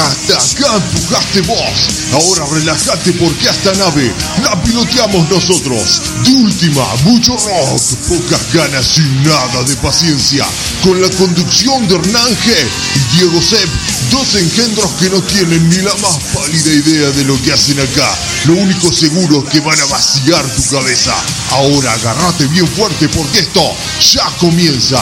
[0.00, 1.88] Hasta acá empujaste vos.
[2.12, 4.10] Ahora relájate porque esta nave
[4.42, 6.00] la piloteamos nosotros.
[6.24, 10.46] De última, mucho rock, pocas ganas y nada de paciencia.
[10.82, 13.68] Con la conducción de Hernán G y Diego Sepp,
[14.10, 18.08] dos engendros que no tienen ni la más pálida idea de lo que hacen acá.
[18.46, 21.14] Lo único seguro es que van a vaciar tu cabeza.
[21.50, 23.76] Ahora agárrate bien fuerte porque esto
[24.14, 24.98] ya comienza.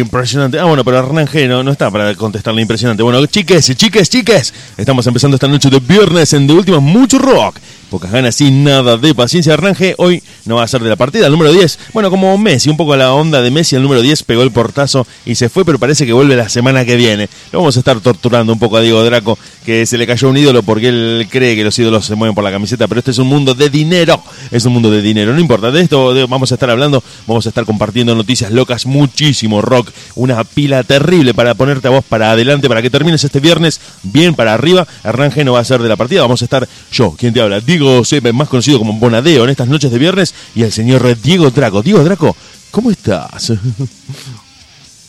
[0.00, 0.58] Impresionante.
[0.58, 3.02] Ah, bueno, pero Hernán no, no está para contestarle impresionante.
[3.02, 4.54] Bueno, chiques, chiques, chiques.
[4.76, 7.58] Estamos empezando esta noche de viernes en De Última Mucho Rock
[7.92, 9.52] pocas ganas y nada de paciencia.
[9.52, 11.26] Arrange hoy no va a ser de la partida.
[11.26, 14.00] El número 10, bueno, como Messi, un poco a la onda de Messi, el número
[14.00, 17.28] 10 pegó el portazo y se fue, pero parece que vuelve la semana que viene.
[17.52, 20.36] Lo vamos a estar torturando un poco a Diego Draco, que se le cayó un
[20.36, 23.18] ídolo porque él cree que los ídolos se mueven por la camiseta, pero este es
[23.18, 24.22] un mundo de dinero.
[24.50, 25.32] Es un mundo de dinero.
[25.32, 29.60] No importa, de esto vamos a estar hablando, vamos a estar compartiendo noticias locas, muchísimo
[29.60, 33.80] rock, una pila terrible para ponerte a vos para adelante, para que termines este viernes
[34.02, 34.86] bien para arriba.
[35.02, 37.60] Arrange no va a ser de la partida, vamos a estar yo, quien te habla,
[37.60, 41.50] Diego Diego más conocido como Bonadeo en estas noches de viernes, y el señor Diego
[41.50, 41.82] Draco.
[41.82, 42.36] Diego Draco,
[42.70, 43.52] ¿cómo estás?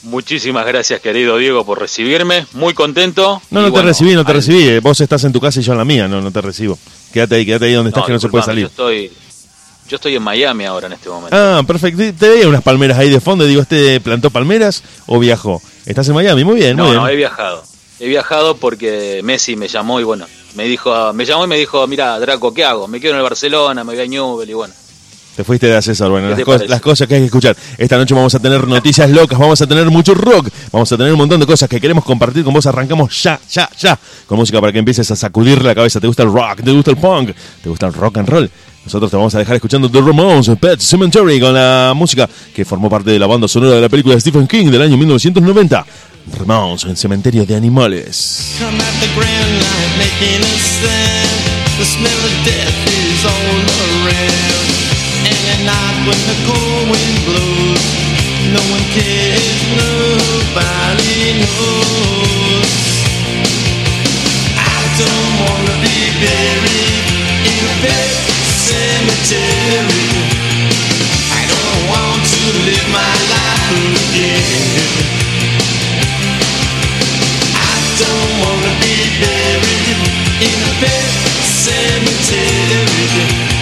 [0.03, 2.45] Muchísimas gracias, querido Diego, por recibirme.
[2.53, 3.41] Muy contento.
[3.51, 4.79] No, no te recibí, no te recibí.
[4.79, 6.77] Vos estás en tu casa y yo en la mía, no, no te recibo.
[7.13, 8.63] Quédate ahí, quédate ahí donde estás, que no se puede salir.
[8.63, 9.11] Yo estoy,
[9.87, 11.35] yo estoy en Miami ahora en este momento.
[11.37, 12.03] Ah, perfecto.
[12.19, 13.45] Te veía unas palmeras ahí de fondo.
[13.45, 15.61] Digo, ¿este plantó palmeras o viajó?
[15.85, 16.43] ¿Estás en Miami?
[16.43, 17.03] Muy bien, no, muy bien.
[17.03, 17.63] No, he viajado.
[17.99, 21.87] He viajado porque Messi me llamó y bueno, me dijo, me llamó y me dijo,
[21.87, 22.89] mira, Draco, ¿qué hago?
[22.89, 24.73] Me quedo en el Barcelona, me voy a Newell y bueno.
[25.35, 27.57] Te fuiste de César, bueno, las, cosas, las cosas que hay que escuchar.
[27.77, 31.11] Esta noche vamos a tener noticias locas, vamos a tener mucho rock, vamos a tener
[31.11, 32.67] un montón de cosas que queremos compartir con vos.
[32.67, 35.99] Arrancamos ya, ya, ya, con música para que empieces a sacudir la cabeza.
[35.99, 36.61] ¿Te gusta el rock?
[36.63, 37.31] ¿Te gusta el punk?
[37.63, 38.51] ¿Te gusta el rock and roll?
[38.85, 42.89] Nosotros te vamos a dejar escuchando The Ramones, Pet Cemetery, con la música que formó
[42.89, 45.85] parte de la banda sonora de la película de Stephen King del año 1990.
[46.37, 48.55] Ramones en Cementerio de Animales.
[48.59, 48.65] The
[55.65, 57.83] night when the cold wind blows,
[58.51, 59.47] no one cares,
[59.79, 62.71] nobody knows.
[64.59, 67.07] I don't wanna be buried
[67.47, 68.11] in a pet
[68.67, 70.07] cemetery.
[71.31, 73.71] I don't want to live my life
[74.03, 74.83] again.
[77.55, 79.99] I don't wanna be buried
[80.43, 81.11] in a pet
[81.63, 83.52] cemetery.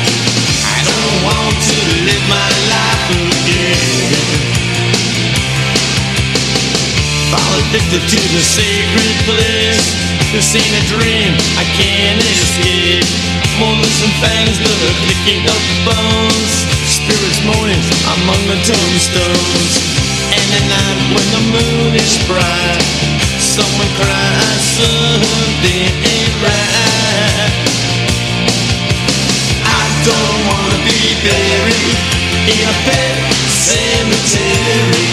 [7.72, 9.96] Addicted to the sacred place.
[10.36, 13.08] This ain't a dream, I can't escape.
[13.62, 16.54] Than some fangs that are clicking up bones.
[16.84, 19.74] Spirits moaning among the tombstones.
[20.34, 22.84] And at night when the moon is bright,
[23.40, 27.71] someone cries something ain't right
[30.04, 31.98] don't wanna be buried
[32.50, 33.16] in a pet
[33.54, 35.10] cemetery.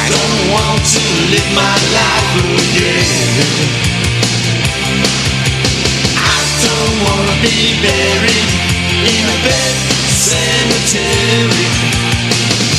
[0.00, 3.68] I don't want to live my life again.
[6.16, 8.48] I don't wanna be buried
[9.12, 9.74] in a pet
[10.08, 11.68] cemetery.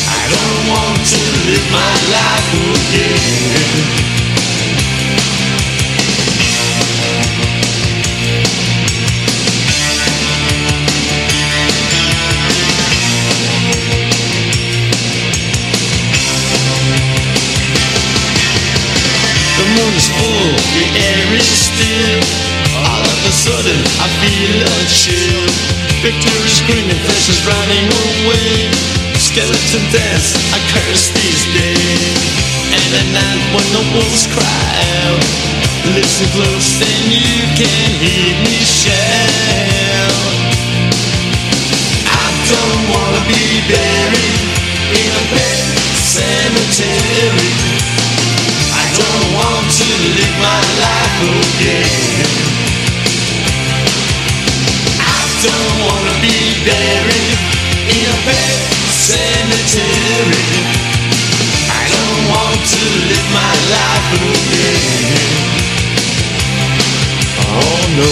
[0.09, 4.20] I don't want to live my life again.
[20.71, 22.19] The air is still.
[22.87, 25.43] All of a sudden, I feel a chill.
[25.99, 28.71] Victory screaming, flesh is running away.
[29.19, 32.19] Skeleton dance, I curse these days.
[32.71, 34.67] And at night when the wolves cry
[35.03, 35.23] out,
[35.93, 40.15] listen close and you can hear me shout.
[42.07, 44.41] I don't wanna be buried
[44.95, 45.63] in a pet
[45.99, 47.90] cemetery
[49.91, 52.31] to live my life again.
[55.03, 57.39] I don't wanna be buried
[57.91, 58.39] in a
[58.87, 60.47] cemetery.
[61.67, 65.11] I don't want to live my life again.
[67.51, 68.11] Oh no.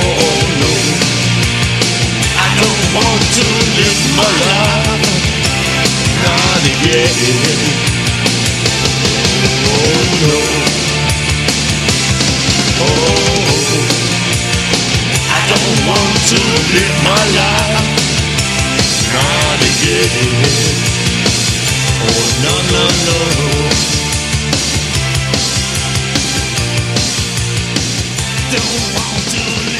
[0.00, 0.72] Oh no.
[2.40, 3.46] I don't want to
[3.76, 5.10] live my life
[6.24, 7.99] not again.
[22.02, 23.18] Oh no no no.
[28.50, 29.40] Don't want to
[29.72, 29.79] live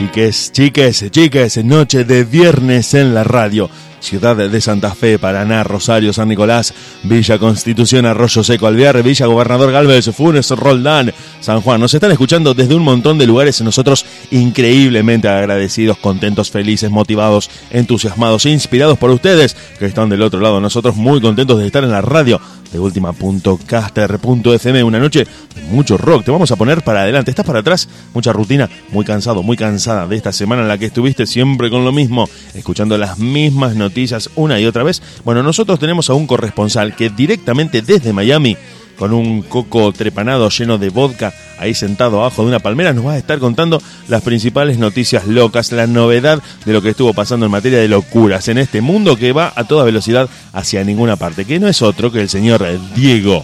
[0.00, 3.68] Chiques, chiques, chiques, noche de viernes en la radio.
[4.00, 9.72] Ciudad de Santa Fe, Paraná, Rosario, San Nicolás, Villa Constitución, Arroyo Seco, Alvear, Villa Gobernador
[9.72, 11.80] Galvez, Funes, Roldán, San Juan.
[11.80, 18.46] Nos están escuchando desde un montón de lugares, nosotros increíblemente agradecidos, contentos, felices, motivados, entusiasmados,
[18.46, 20.60] inspirados por ustedes que están del otro lado.
[20.60, 22.40] Nosotros muy contentos de estar en la radio
[22.72, 24.84] de última.caster.fm.
[24.84, 26.24] Una noche de mucho rock.
[26.24, 27.30] Te vamos a poner para adelante.
[27.30, 30.86] Estás para atrás, mucha rutina, muy cansado, muy cansada de esta semana en la que
[30.86, 35.02] estuviste siempre con lo mismo, escuchando las mismas noticias una y otra vez.
[35.24, 38.56] Bueno, nosotros tenemos a un corresponsal que directamente desde Miami
[39.00, 43.12] con un coco trepanado lleno de vodka, ahí sentado abajo de una palmera, nos va
[43.12, 47.52] a estar contando las principales noticias locas, la novedad de lo que estuvo pasando en
[47.52, 51.58] materia de locuras en este mundo que va a toda velocidad hacia ninguna parte, que
[51.58, 52.62] no es otro que el señor
[52.94, 53.42] Diego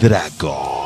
[0.00, 0.78] Draco.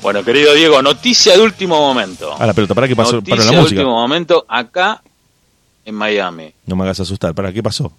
[0.00, 2.32] Bueno, querido Diego, noticia de último momento.
[2.40, 3.14] A la pelota, ¿para qué pasó?
[3.14, 3.80] Noticia para la de música.
[3.80, 5.02] último momento acá
[5.84, 6.52] en Miami.
[6.64, 7.92] No me hagas asustar, ¿para qué pasó?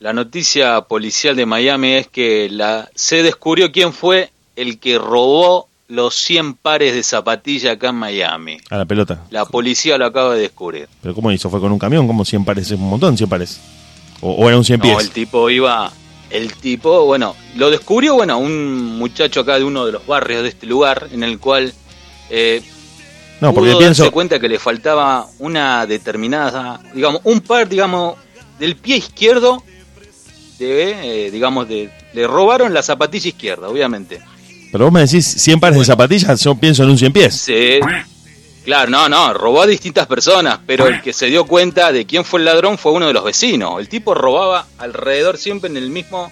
[0.00, 5.68] La noticia policial de Miami es que la, se descubrió quién fue el que robó
[5.88, 8.58] los 100 pares de zapatillas acá en Miami.
[8.70, 9.24] A la pelota.
[9.30, 10.88] La policía lo acaba de descubrir.
[11.02, 11.50] ¿Pero cómo hizo?
[11.50, 12.06] ¿Fue con un camión?
[12.06, 12.66] ¿Cómo 100 pares?
[12.70, 13.60] Es un montón, 100 pares.
[14.20, 14.94] ¿O, o era un 100 pies?
[14.94, 15.90] No, el tipo iba.
[16.30, 20.50] El tipo, bueno, lo descubrió, bueno, un muchacho acá de uno de los barrios de
[20.50, 21.72] este lugar, en el cual
[22.28, 22.62] eh,
[23.40, 24.02] no, porque pudo pienso...
[24.02, 28.16] darse cuenta que le faltaba una determinada, digamos, un par, digamos,
[28.58, 29.62] del pie izquierdo,
[30.58, 34.20] de, eh, digamos, de, le robaron la zapatilla izquierda, obviamente.
[34.70, 37.34] Pero vos me decís 100 pares de zapatillas, yo pienso en un 100 pies.
[37.34, 37.78] Sí,
[38.64, 42.24] claro, no, no, robó a distintas personas, pero el que se dio cuenta de quién
[42.24, 43.78] fue el ladrón fue uno de los vecinos.
[43.78, 46.30] El tipo robaba alrededor siempre en el mismo...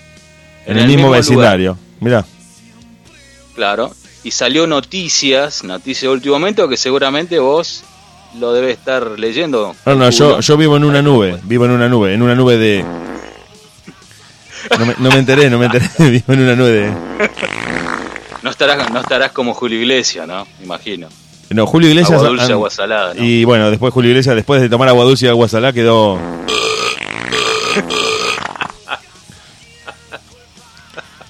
[0.67, 1.79] En, el, mismo, vecindario.
[2.01, 2.27] Mirá.
[3.55, 3.93] Claro,
[4.25, 7.85] y salió noticias, noticias de último momento que seguramente vos
[8.39, 9.75] lo debes estar leyendo.
[9.87, 12.59] No, no, yo, yo vivo en una nube, vivo en una nube, en una nube
[12.59, 12.85] de...
[14.79, 16.93] No me, no me enteré, no me enteré, vivo en una nube.
[18.43, 20.47] No estarás, no estarás como Julio Iglesias, ¿no?
[20.59, 21.09] Me Imagino.
[21.51, 22.17] No, Julio Iglesias...
[22.19, 23.23] Agua dulce, ah, agua salada, ¿no?
[23.25, 26.19] Y bueno, después Julio Iglesias, después de tomar agua dulce y agua salada, quedó...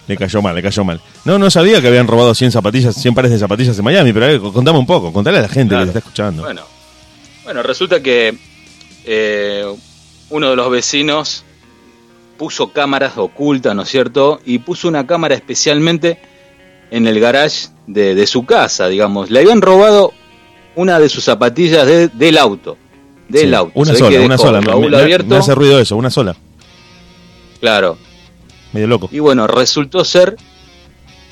[0.09, 1.01] Le cayó mal, le cayó mal.
[1.25, 4.27] No, no sabía que habían robado 100 zapatillas, 100 pares de zapatillas en Miami, pero
[4.27, 5.87] a ver, contame un poco, contale a la gente Claro.
[5.87, 6.43] que te está escuchando.
[6.45, 6.63] Bueno,
[7.43, 8.39] bueno, resulta que
[9.05, 9.65] eh,
[10.31, 11.45] uno de los vecinos
[12.37, 14.41] puso cámaras ocultas, ¿no es cierto?
[14.45, 16.19] Y puso una cámara especialmente
[16.91, 19.31] en el garage de, de su casa, digamos.
[19.31, 20.13] Le habían robado
[20.75, 22.77] una de sus zapatillas de- del auto.
[23.29, 23.73] Del Sí, auto.
[23.75, 24.61] Una sola, que una sola.
[24.61, 25.27] me- abierto.
[25.29, 26.37] me hace ruido eso, una sola.
[27.61, 27.99] Claro.
[28.73, 29.09] Medio loco.
[29.11, 30.37] Y bueno, resultó ser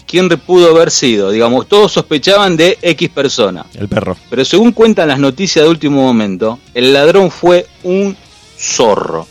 [0.07, 1.31] quien pudo haber sido.
[1.31, 3.67] Digamos, todos sospechaban de X persona.
[3.75, 4.17] El perro.
[4.31, 8.17] Pero según cuentan las noticias de último momento, el ladrón fue un
[8.59, 9.27] zorro.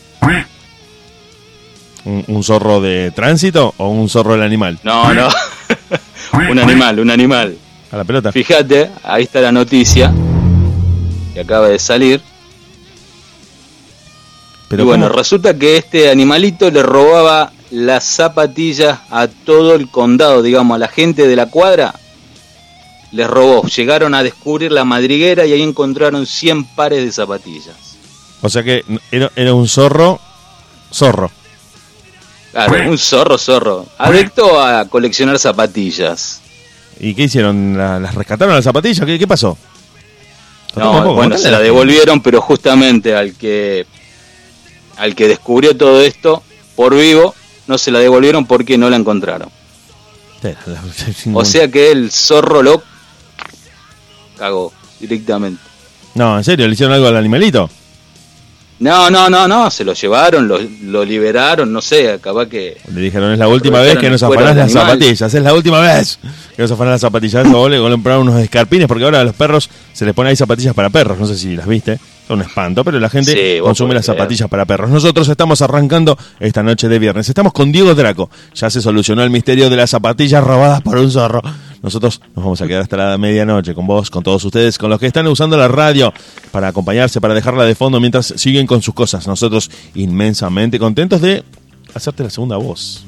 [2.04, 4.78] ¿Un, un zorro de tránsito o un zorro del animal?
[4.82, 5.28] No, no.
[6.50, 7.56] un animal, un animal.
[7.90, 8.32] A la pelota.
[8.32, 10.12] Fíjate, ahí está la noticia
[11.32, 12.20] que acaba de salir.
[14.68, 15.18] Pero y bueno, ¿cómo?
[15.18, 20.88] resulta que este animalito le robaba las zapatillas a todo el condado, digamos, a la
[20.88, 21.94] gente de la cuadra.
[23.12, 23.62] Les robó.
[23.66, 27.96] Llegaron a descubrir la madriguera y ahí encontraron 100 pares de zapatillas.
[28.42, 30.20] O sea que era, era un zorro,
[30.92, 31.30] zorro.
[32.54, 33.86] Claro, un zorro, zorro.
[33.98, 36.40] Adicto a coleccionar zapatillas.
[36.98, 37.76] Y ¿Y qué hicieron?
[37.76, 39.04] ¿La- ¿Las rescataron las zapatillas?
[39.04, 39.58] ¿Qué, qué pasó?
[40.76, 43.86] No, poco, bueno, se la devolvieron, pero justamente al que
[44.96, 46.42] al que descubrió todo esto
[46.76, 47.34] por vivo,
[47.66, 49.48] no se la devolvieron porque no la encontraron.
[51.32, 52.82] O sea que el zorro lo
[54.38, 55.60] cagó directamente.
[56.14, 56.66] No, ¿en serio?
[56.68, 57.68] ¿Le hicieron algo al animalito?
[58.84, 62.76] No, no, no, no, se lo llevaron, lo, lo liberaron, no sé, acaba que...
[62.92, 64.86] Le dijeron, es la última vez que nos afanás las animal.
[64.88, 66.18] zapatillas, es la última vez
[66.54, 67.46] que nos afanás las zapatillas.
[67.46, 70.74] Eso, le compraron unos escarpines, porque ahora a los perros se les pone ahí zapatillas
[70.74, 71.98] para perros, no sé si las viste,
[72.28, 74.18] son un espanto, pero la gente Sí, consume las creer.
[74.18, 74.90] zapatillas para perros.
[74.90, 79.30] Nosotros estamos arrancando esta noche de viernes, estamos con Diego Draco, ya se solucionó el
[79.30, 81.40] misterio de las zapatillas robadas por un zorro.
[81.84, 84.98] Nosotros nos vamos a quedar hasta la medianoche con vos, con todos ustedes, con los
[84.98, 86.14] que están usando la radio
[86.50, 89.26] para acompañarse, para dejarla de fondo mientras siguen con sus cosas.
[89.26, 91.44] Nosotros inmensamente contentos de
[91.94, 93.04] hacerte la segunda voz.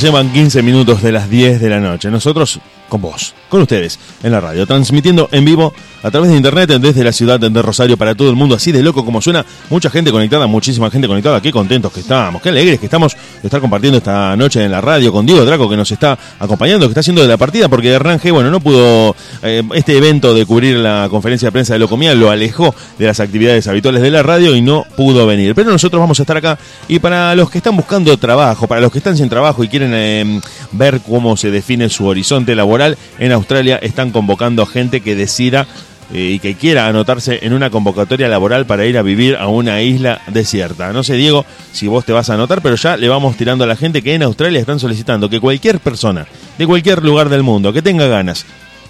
[0.00, 2.10] Llevan 15 minutos de las 10 de la noche.
[2.10, 6.70] Nosotros con vos, con ustedes, en la radio, transmitiendo en vivo a través de internet
[6.80, 9.44] desde la ciudad de Rosario para todo el mundo, así de loco como suena.
[9.68, 11.40] Mucha gente conectada, muchísima gente conectada.
[11.40, 14.80] Qué contentos que estamos, qué alegres que estamos de estar compartiendo esta noche en la
[14.80, 17.98] radio con Diego Draco que nos está acompañando, que está haciendo de la partida, porque
[17.98, 22.14] Range, bueno, no pudo, eh, este evento de cubrir la conferencia de prensa de Locomía
[22.14, 25.54] lo alejó de las actividades habituales de la radio y no pudo venir.
[25.54, 28.92] Pero nosotros vamos a estar acá y para los que están buscando trabajo, para los
[28.92, 30.40] que están sin trabajo y quieren eh,
[30.72, 35.66] ver cómo se define su horizonte laboral, en Australia están convocando a gente que decida
[36.12, 40.20] y que quiera anotarse en una convocatoria laboral para ir a vivir a una isla
[40.26, 40.92] desierta.
[40.92, 43.66] No sé, Diego, si vos te vas a anotar, pero ya le vamos tirando a
[43.66, 46.26] la gente que en Australia están solicitando que cualquier persona
[46.58, 48.44] de cualquier lugar del mundo que tenga ganas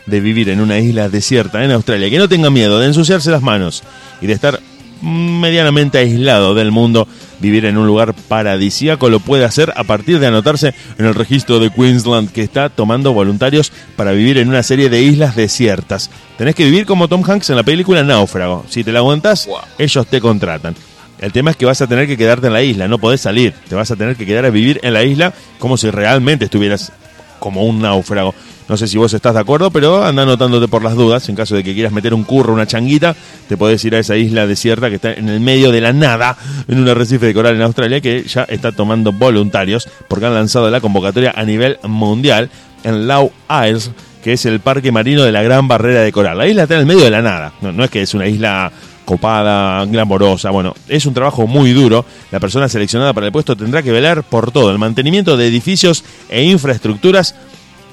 [0.07, 3.43] de vivir en una isla desierta en Australia, que no tenga miedo de ensuciarse las
[3.43, 3.83] manos
[4.21, 4.61] y de estar
[5.03, 7.07] medianamente aislado del mundo,
[7.40, 11.59] vivir en un lugar paradisíaco lo puede hacer a partir de anotarse en el registro
[11.59, 16.11] de Queensland que está tomando voluntarios para vivir en una serie de islas desiertas.
[16.38, 18.64] Tenés que vivir como Tom Hanks en la película Náufrago.
[18.68, 19.59] Si te la aguantás, Wow.
[19.78, 20.75] ellos te contratan.
[21.18, 23.52] El tema es que vas a tener que quedarte en la isla, no podés salir.
[23.68, 26.92] Te vas a tener que quedar a vivir en la isla como si realmente estuvieras
[27.38, 28.35] como un náufrago.
[28.71, 31.29] No sé si vos estás de acuerdo, pero anda anotándote por las dudas.
[31.29, 33.17] En caso de que quieras meter un curro, una changuita,
[33.49, 36.37] te podés ir a esa isla desierta que está en el medio de la nada,
[36.69, 40.71] en un arrecife de coral en Australia, que ya está tomando voluntarios, porque han lanzado
[40.71, 42.49] la convocatoria a nivel mundial
[42.85, 43.91] en Lau Isles,
[44.23, 46.39] que es el parque marino de la Gran Barrera de Coral.
[46.39, 47.53] La isla está en el medio de la nada.
[47.62, 48.71] No, no es que es una isla
[49.05, 50.50] copada, glamorosa.
[50.50, 52.05] Bueno, es un trabajo muy duro.
[52.31, 56.05] La persona seleccionada para el puesto tendrá que velar por todo, el mantenimiento de edificios
[56.29, 57.35] e infraestructuras,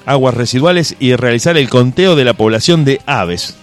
[0.08, 3.56] aguas residuales y realizar el conteo de la población de aves.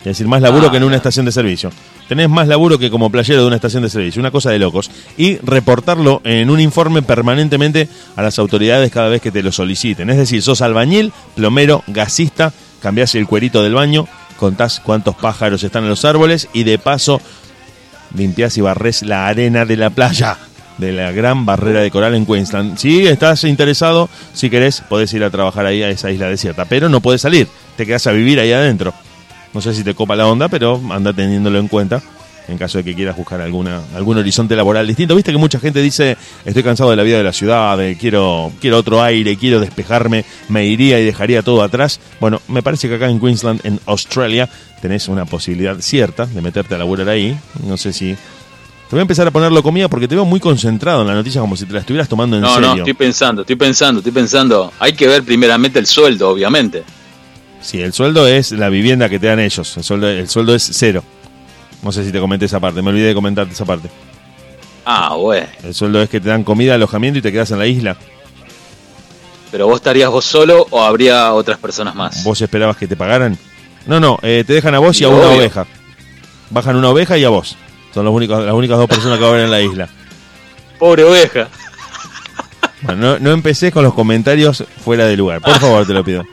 [0.00, 0.98] Es decir, más laburo Ah, que en una ya.
[0.98, 1.70] estación de servicio.
[2.08, 4.90] Tenés más laburo que como playero de una estación de servicio, una cosa de locos.
[5.16, 10.10] Y reportarlo en un informe permanentemente a las autoridades cada vez que te lo soliciten.
[10.10, 15.84] Es decir, sos albañil, plomero, gasista, cambiás el cuerito del baño, contás cuántos pájaros están
[15.84, 17.20] en los árboles y de paso
[18.14, 20.36] limpias y barres la arena de la playa
[20.80, 22.78] de la gran barrera de coral en Queensland.
[22.78, 26.88] Si estás interesado, si querés, podés ir a trabajar ahí a esa isla desierta, pero
[26.88, 27.46] no puedes salir,
[27.76, 28.92] te quedas a vivir ahí adentro.
[29.52, 32.02] No sé si te copa la onda, pero anda teniéndolo en cuenta
[32.50, 35.14] en caso de que quieras buscar alguna, algún horizonte laboral distinto.
[35.14, 38.52] Viste que mucha gente dice, estoy cansado de la vida de la ciudad, de quiero,
[38.60, 42.00] quiero otro aire, quiero despejarme, me iría y dejaría todo atrás.
[42.20, 44.48] Bueno, me parece que acá en Queensland, en Australia,
[44.82, 47.38] tenés una posibilidad cierta de meterte a laburar ahí.
[47.64, 48.16] No sé si...
[48.90, 51.40] Te voy a empezar a ponerlo comida porque te veo muy concentrado en la noticia
[51.40, 52.70] como si te la estuvieras tomando en No, serio.
[52.70, 54.72] no, estoy pensando, estoy pensando, estoy pensando.
[54.80, 56.82] Hay que ver primeramente el sueldo, obviamente.
[57.60, 59.76] Sí, el sueldo es la vivienda que te dan ellos.
[59.76, 61.04] El sueldo, el sueldo es cero.
[61.82, 63.88] No sé si te comenté esa parte, me olvidé de comentarte esa parte.
[64.84, 65.46] Ah, bueno.
[65.62, 67.96] El sueldo es que te dan comida, alojamiento y te quedas en la isla.
[69.52, 72.24] Pero vos estarías vos solo o habría otras personas más.
[72.24, 73.38] ¿Vos esperabas que te pagaran?
[73.86, 75.18] No, no, eh, te dejan a vos y a Obvio.
[75.28, 75.66] una oveja.
[76.50, 77.56] Bajan una oveja y a vos.
[77.92, 79.88] Son los únicos, las únicas dos personas que va a haber en la isla.
[80.78, 81.48] Pobre oveja.
[82.82, 85.40] Bueno, no, no empecés con los comentarios fuera de lugar.
[85.40, 86.24] Por favor, te lo pido.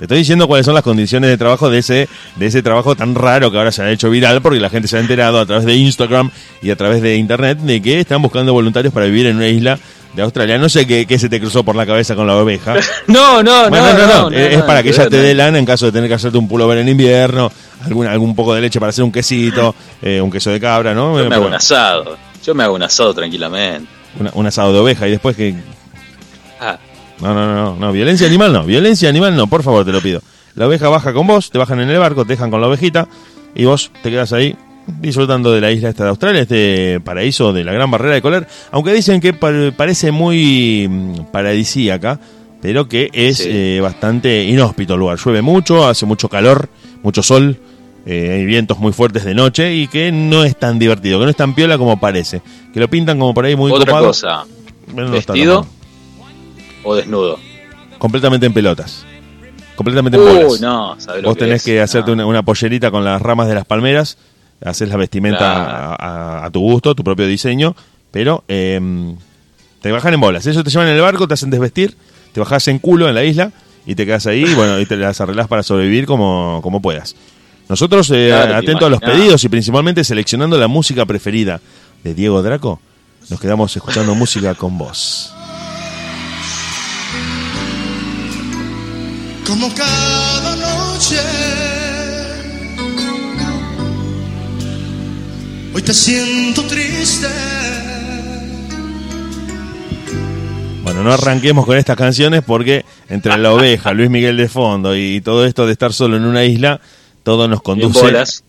[0.00, 3.14] Te estoy diciendo cuáles son las condiciones de trabajo de ese, de ese trabajo tan
[3.14, 5.66] raro que ahora se ha hecho viral porque la gente se ha enterado a través
[5.66, 6.30] de Instagram
[6.62, 9.78] y a través de internet de que están buscando voluntarios para vivir en una isla
[10.14, 10.58] de Australia.
[10.58, 12.74] No sé qué, qué se te cruzó por la cabeza con la oveja.
[13.06, 15.58] No, no, Bueno, no, no, no, es, es para que ella te dé la lana
[15.58, 17.50] en caso de tener que hacerte un pullover en invierno,
[17.84, 21.18] algún, algún poco de leche para hacer un quesito, eh, un queso de cabra, ¿no?
[21.18, 22.16] Yo me hago un asado.
[22.44, 23.86] Yo me hago un asado tranquilamente.
[24.18, 25.54] una- un asado de oveja y después que...
[26.60, 26.78] Ah,
[27.20, 30.00] No, no, no, no, no, violencia animal no, violencia animal no, por favor, te lo
[30.00, 30.22] pido.
[30.54, 33.06] La oveja baja con vos, te bajan en el barco, te dejan con la ovejita
[33.54, 34.56] y vos te quedas ahí
[35.00, 38.46] disfrutando de la isla esta de Australia, este paraíso de la gran barrera de colar,
[38.72, 42.18] aunque dicen que pa- parece muy mm, paradisíaca,
[42.62, 43.48] pero que es Sí.
[43.50, 45.18] eh, bastante inhóspito el lugar.
[45.18, 46.68] Llueve mucho, hace mucho calor,
[47.02, 47.56] mucho sol,
[48.06, 51.30] eh, hay vientos muy fuertes de noche y que no es tan divertido, que no
[51.30, 52.40] es tan piola como parece.
[52.72, 54.06] Que lo pintan como por ahí muy otra copado.
[54.08, 54.44] cosa.
[54.92, 55.66] Bueno, ¿Vestido
[56.82, 57.38] o desnudo?
[57.98, 59.04] completamente en pelotas.
[59.76, 60.60] Completamente en bolas.
[60.60, 61.62] no, ¿sabés lo Vos tenés es?
[61.64, 62.14] que hacerte No.
[62.14, 64.18] una, una pollerita con las ramas de las palmeras,
[64.64, 65.70] haces la vestimenta Claro.
[65.70, 65.94] a,
[66.42, 67.74] a- a tu gusto, tu propio diseño,
[68.10, 68.80] pero eh,
[69.82, 70.46] te bajan en bolas.
[70.46, 71.96] Ellos te llevan en el barco, te hacen desvestir,
[72.32, 73.52] te bajas en culo en la isla
[73.86, 77.16] y te quedas ahí y bueno, y te las arreglás para sobrevivir como, como puedas.
[77.68, 81.60] Nosotros, eh, Claro, atentos a los pedidos y principalmente seleccionando la música preferida
[82.04, 82.80] de Diego Draco,
[83.28, 85.32] nos quedamos escuchando música con vos.
[89.46, 91.16] como cada noche.
[95.80, 97.26] Hoy te siento triste.
[100.82, 105.22] Bueno, no arranquemos con estas canciones porque entre la oveja, Luis Miguel de fondo y
[105.22, 106.82] todo esto de estar solo en una isla,
[107.22, 107.98] todo nos conduce.
[107.98, 108.44] bolas.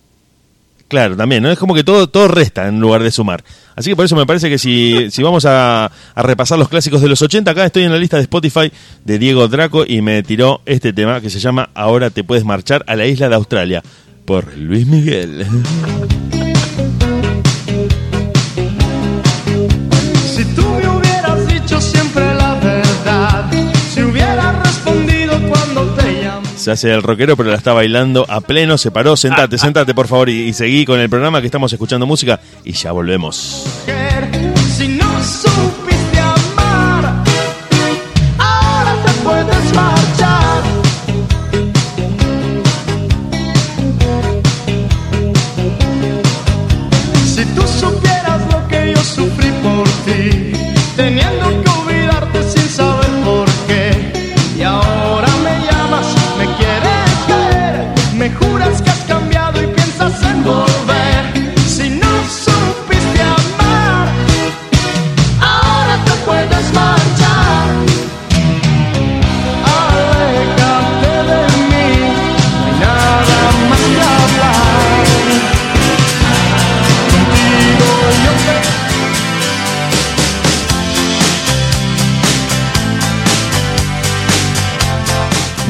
[0.90, 1.50] Claro, también, ¿no?
[1.50, 3.46] Es como que todo, todo resta en lugar de sumar.
[3.78, 7.00] Así que por eso me parece que si, si vamos a, a repasar los clásicos
[7.00, 8.70] de los 80, acá estoy en la lista de Spotify
[9.06, 12.84] de Diego Draco y me tiró este tema que se llama Ahora te puedes marchar
[12.88, 13.82] a la isla de Australia
[14.26, 15.46] por Luis Miguel.
[26.62, 28.78] Se hace el rockero, pero la está bailando a pleno.
[28.78, 32.06] Se paró, sentate, sentate, por favor, y, y seguí con el programa que estamos escuchando
[32.06, 33.66] música y ya volvemos.
[34.78, 35.10] Si no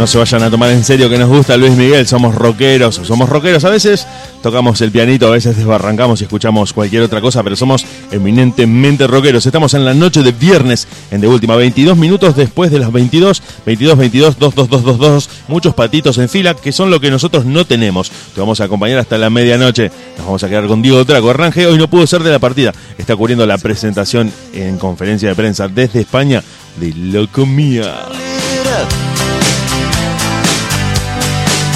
[0.02, 3.30] No se vayan a tomar en serio que nos gusta Luis Miguel, somos rockeros, somos
[3.30, 4.08] rockeros a veces,
[4.42, 9.46] tocamos el pianito, a veces desbarrancamos y escuchamos cualquier otra cosa, pero somos eminentemente rockeros.
[9.46, 13.44] Estamos en la noche de viernes, en de última, 22 minutos después de las 22,
[13.64, 17.12] 22, 22, 2, 2, 2, 2, 2, muchos patitos en fila, que son lo que
[17.12, 18.10] nosotros no tenemos.
[18.34, 19.92] Te vamos a acompañar hasta la medianoche.
[20.18, 21.30] Nos vamos a quedar con Diego Traco.
[21.30, 22.74] Arrange hoy no pudo ser de la partida.
[22.98, 26.44] Está cubriendo la presentación en conferencia de prensa desde España
[26.78, 28.08] de Locomía.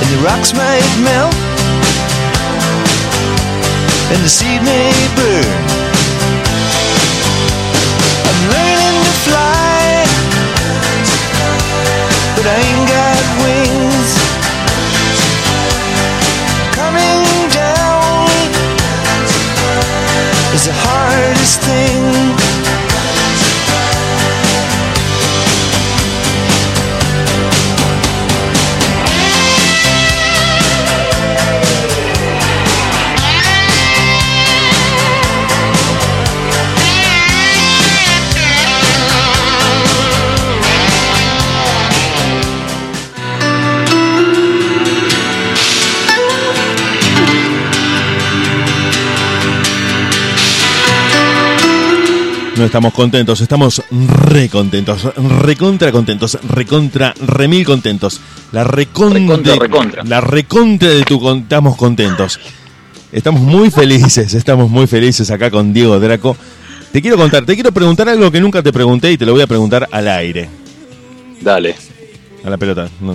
[0.00, 1.34] and the rocks might melt,
[4.12, 5.58] and the seed may burn.
[8.28, 10.06] I'm learning to fly,
[12.36, 14.10] but I ain't got wings.
[16.78, 18.28] Coming down
[20.54, 22.43] is the hardest thing.
[52.64, 55.06] No estamos contentos, estamos re contentos,
[55.42, 58.22] recontra contentos, recontra remil contentos.
[58.52, 60.02] La recontra, Recontra, recontra.
[60.04, 62.40] La recontra de tu con- estamos contentos.
[63.12, 66.38] Estamos muy felices, estamos muy felices acá con Diego Draco.
[66.90, 69.42] Te quiero contar, te quiero preguntar algo que nunca te pregunté y te lo voy
[69.42, 70.48] a preguntar al aire.
[71.42, 71.76] Dale.
[72.44, 72.88] A la pelota.
[73.02, 73.14] No,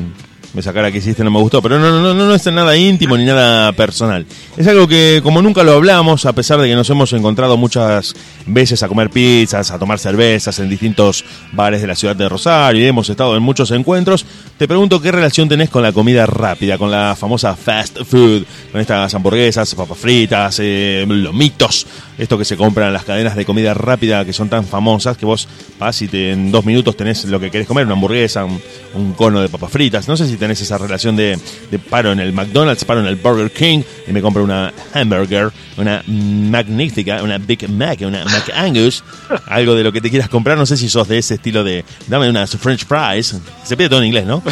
[0.53, 3.17] me sacara que hiciste no me gustó, pero no, no, no, no es nada íntimo
[3.17, 4.25] ni nada personal.
[4.57, 8.15] Es algo que como nunca lo hablamos, a pesar de que nos hemos encontrado muchas
[8.45, 12.83] veces a comer pizzas, a tomar cervezas en distintos bares de la ciudad de Rosario
[12.83, 14.25] y hemos estado en muchos encuentros,
[14.57, 18.81] te pregunto qué relación tenés con la comida rápida, con la famosa fast food, con
[18.81, 21.85] estas hamburguesas, papas fritas, eh, lomitos,
[22.17, 25.25] esto que se compran en las cadenas de comida rápida que son tan famosas que
[25.25, 25.47] vos
[25.79, 28.59] vas y en dos minutos tenés lo que querés comer, una hamburguesa, un,
[28.95, 30.07] un cono de papas fritas.
[30.07, 31.38] No sé si tenés esa relación de,
[31.69, 35.52] de paro en el McDonald's, paro en el Burger King y me compro una hamburger,
[35.78, 39.04] una magnífica, una Big Mac, una Mac Angus,
[39.47, 40.58] algo de lo que te quieras comprar.
[40.58, 43.36] No sé si sos de ese estilo de dame unas French fries.
[43.63, 44.41] Se pide todo en inglés, ¿no?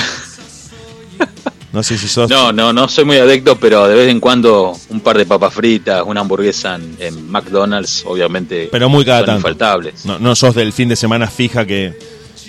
[1.74, 2.30] No sé si sos.
[2.30, 5.54] No, no, no soy muy adicto, pero de vez en cuando un par de papas
[5.54, 8.70] fritas, una hamburguesa en, en McDonald's, obviamente.
[8.72, 9.40] Pero muy cada son tanto.
[9.40, 10.06] infaltables.
[10.06, 11.94] No, no sos del fin de semana fija que,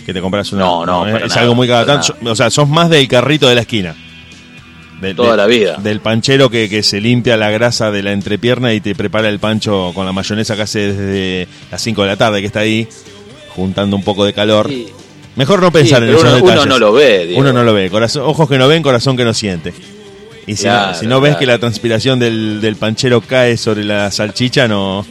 [0.09, 0.64] que te compras una.
[0.64, 2.16] No, no, es, para es nada, algo muy cada tanto.
[2.25, 3.94] O sea, sos más del carrito de la esquina.
[5.03, 5.77] De- Toda de- la vida.
[5.77, 9.38] Del panchero que, que se limpia la grasa de la entrepierna y te prepara el
[9.38, 12.88] pancho con la mayonesa que hace desde las 5 de la tarde, que está ahí,
[13.51, 14.66] juntando un poco de calor.
[14.68, 14.87] Sí.
[15.37, 16.68] Mejor no pensar Sí, en pero esos uno- uno detalles.
[16.71, 17.40] no lo ve, Diego.
[17.42, 17.90] Uno no lo ve.
[17.90, 19.75] Corazón, ojos que no ven, corazón que no siente.
[20.47, 21.38] Y si, no, si no ves claro.
[21.40, 25.05] que la transpiración del, del panchero cae sobre la salchicha, no,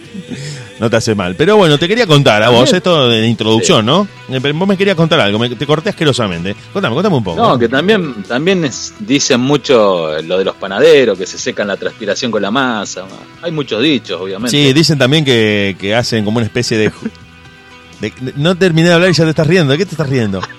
[0.79, 1.35] no te hace mal.
[1.35, 4.07] Pero bueno, te quería contar a vos, esto de introducción, ¿no?
[4.29, 6.55] Eh, Vos me querías contar algo, me- te corté asquerosamente.
[6.73, 7.41] Contame, contame un poco.
[7.41, 11.77] No, que también, también es- dicen mucho lo de los panaderos, que se secan la
[11.77, 13.05] transpiración con la masa.
[13.41, 14.51] Hay muchos dichos, obviamente.
[14.51, 16.91] Sí, dicen también que, que hacen como una especie de,
[18.01, 19.71] de- de- No terminé de hablar y ya te estás riendo.
[19.71, 20.41] ¿De qué te estás riendo?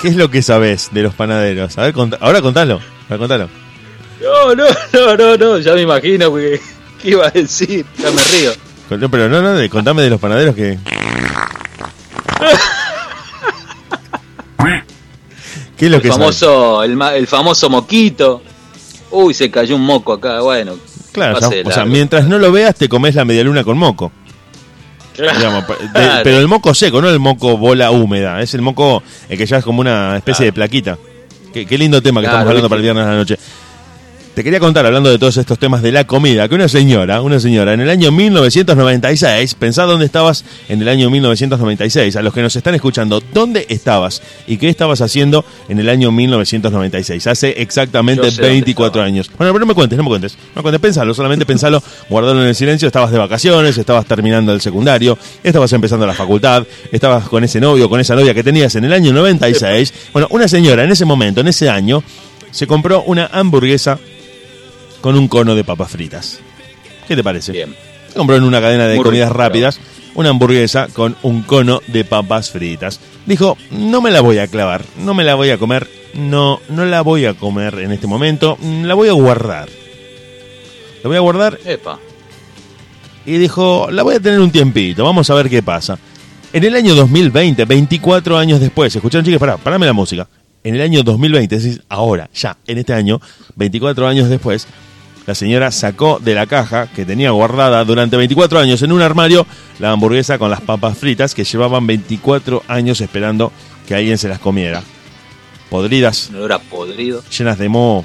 [0.00, 1.76] ¿Qué es lo que sabes de los panaderos?
[1.78, 2.80] A ver, ahora contalo.
[3.06, 3.48] A ver, contalo.
[4.22, 6.60] No, no, no, no, no, ya me imagino que,
[7.02, 8.52] qué iba a decir, ya me río.
[8.88, 10.78] Contá- Pero no, no, contame de los panaderos que...
[15.76, 18.42] ¿Qué es lo El que famoso, el, el famoso moquito.
[19.10, 20.76] Uy, se cayó un moco acá, bueno.
[21.12, 24.10] Claro, o sea, mientras no lo veas te comes la medialuna con moco.
[25.16, 26.20] digamos, pa- de- Claro.
[26.24, 29.58] pero el moco seco, no el moco bola húmeda, es el moco el que ya
[29.58, 30.98] es como una especie de plaquita.
[31.52, 33.38] Qué, qué lindo tema que Claro, estamos hablando para el viernes a la noche.
[34.36, 37.40] Te quería contar, hablando de todos estos temas de la comida, que una señora, una
[37.40, 42.42] señora, en el año 1996, pensá dónde estabas en el año 1996, a los que
[42.42, 47.26] nos están escuchando, ¿dónde estabas y qué estabas haciendo en el año 1996?
[47.28, 49.06] Hace exactamente Yo sé dónde 24 estaba.
[49.06, 49.30] años.
[49.38, 52.42] Bueno, pero no me cuentes, no me cuentes, no me cuentes, pensalo, solamente pensalo, guardalo
[52.42, 57.26] en el silencio, estabas de vacaciones, estabas terminando el secundario, estabas empezando la facultad, estabas
[57.30, 59.94] con ese novio, con esa novia que tenías en el año 96.
[60.12, 62.02] Bueno, una señora en ese momento, en ese año,
[62.50, 63.98] se compró una hamburguesa
[65.06, 66.40] con un cono de papas fritas.
[67.06, 67.52] ¿Qué te parece?
[67.52, 67.72] Bien.
[68.08, 69.78] Se compró en una cadena de Muy comidas rico, rápidas
[70.16, 72.98] una hamburguesa con un cono de papas fritas.
[73.24, 76.84] Dijo, no me la voy a clavar, no me la voy a comer, no, no
[76.86, 79.68] la voy a comer en este momento, la voy a guardar.
[81.04, 82.00] La voy a guardar Epa.
[83.24, 85.96] y dijo, la voy a tener un tiempito, vamos a ver qué pasa.
[86.52, 90.26] En el año 2020, 24 años después, escucharon chicos, pará, parame la música.
[90.64, 93.20] En el año 2020, es decir, ahora, ya, en este año,
[93.54, 94.66] 24 años después,
[95.26, 99.46] la señora sacó de la caja que tenía guardada durante 24 años en un armario
[99.78, 103.52] la hamburguesa con las papas fritas que llevaban 24 años esperando
[103.86, 104.82] que alguien se las comiera.
[105.68, 107.22] podridas, Un olor a podrido.
[107.36, 108.04] llenas de moho,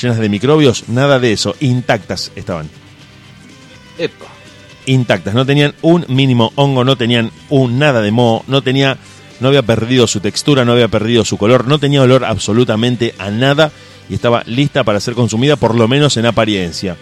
[0.00, 2.68] llenas de microbios, nada de eso, intactas estaban.
[3.96, 4.26] Epa.
[4.86, 8.98] Intactas, no tenían un mínimo hongo, no tenían un nada de moho, no tenía
[9.40, 13.30] no había perdido su textura, no había perdido su color, no tenía olor absolutamente a
[13.30, 13.70] nada
[14.08, 16.96] y estaba lista para ser consumida por lo menos en apariencia.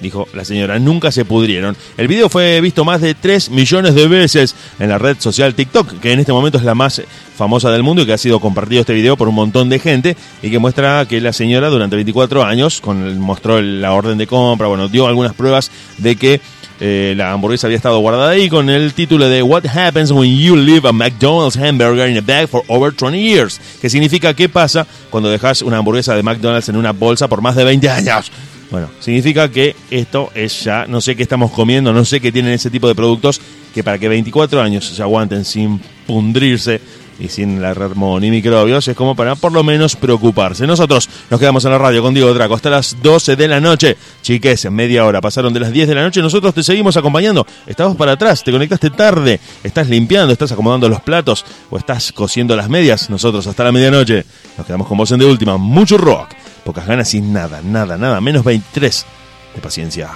[0.00, 1.76] Dijo la señora, nunca se pudrieron.
[1.98, 6.00] El video fue visto más de 3 millones de veces en la red social TikTok,
[6.00, 7.02] que en este momento es la más
[7.36, 10.16] famosa del mundo y que ha sido compartido este video por un montón de gente
[10.42, 14.68] y que muestra que la señora durante 24 años, con mostró la orden de compra,
[14.68, 16.40] bueno, dio algunas pruebas de que
[16.80, 20.56] eh, la hamburguesa había estado guardada ahí con el título de What happens when you
[20.56, 24.86] leave a McDonald's hamburger in a bag for over 20 years, que significa qué pasa
[25.10, 28.32] cuando dejas una hamburguesa de McDonald's en una bolsa por más de 20 años.
[28.70, 32.52] Bueno, significa que esto es ya, no sé qué estamos comiendo, no sé qué tienen
[32.52, 33.40] ese tipo de productos
[33.74, 36.80] que para que 24 años se aguanten sin pudrirse
[37.20, 40.66] y sin largar moho ni microbios, es como para por lo menos preocuparse.
[40.66, 43.96] Nosotros nos quedamos en la radio con Diego Draco hasta las 12 de la noche.
[44.22, 47.46] Chiques, en media hora pasaron de las 10 de la noche, nosotros te seguimos acompañando.
[47.66, 52.56] Estabas para atrás, te conectaste tarde, estás limpiando, estás acomodando los platos o estás cosiendo
[52.56, 53.10] las medias.
[53.10, 54.24] Nosotros hasta la medianoche
[54.56, 55.58] nos quedamos con vos en de última.
[55.58, 56.30] Mucho rock,
[56.64, 59.06] pocas ganas y nada, nada, nada, menos 23
[59.54, 60.08] de paciencia.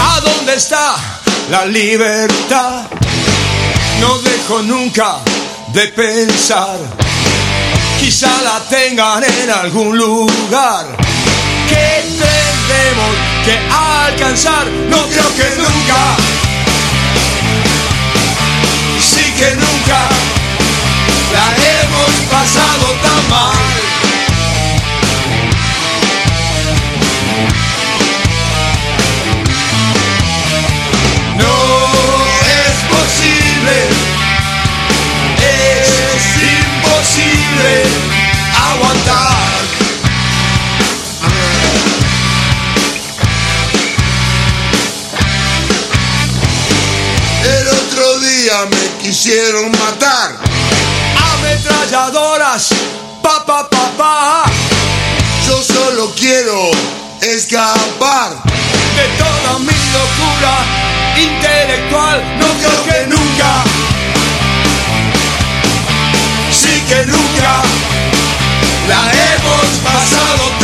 [0.00, 0.96] ¿A dónde está
[1.50, 2.86] la libertad?
[4.00, 5.18] No dejo nunca
[5.68, 6.78] de pensar.
[7.98, 10.86] Quizá la tengan en algún lugar.
[11.68, 14.66] Que tendremos que alcanzar.
[14.88, 16.16] No creo que nunca.
[19.00, 20.00] Sí que nunca
[21.32, 23.83] la hemos pasado tan mal.
[38.70, 39.44] Aguantar.
[47.44, 50.36] El otro día me quisieron matar.
[51.34, 52.68] Ametralladoras,
[53.22, 54.44] pa pa pa pa,
[55.46, 56.70] Yo solo quiero
[57.20, 58.30] escapar.
[58.96, 60.54] de toda mi locura
[61.16, 62.38] intelectual.
[62.38, 63.64] No creo que nunca,
[66.88, 67.62] que nunca
[68.88, 70.63] la hemos pasado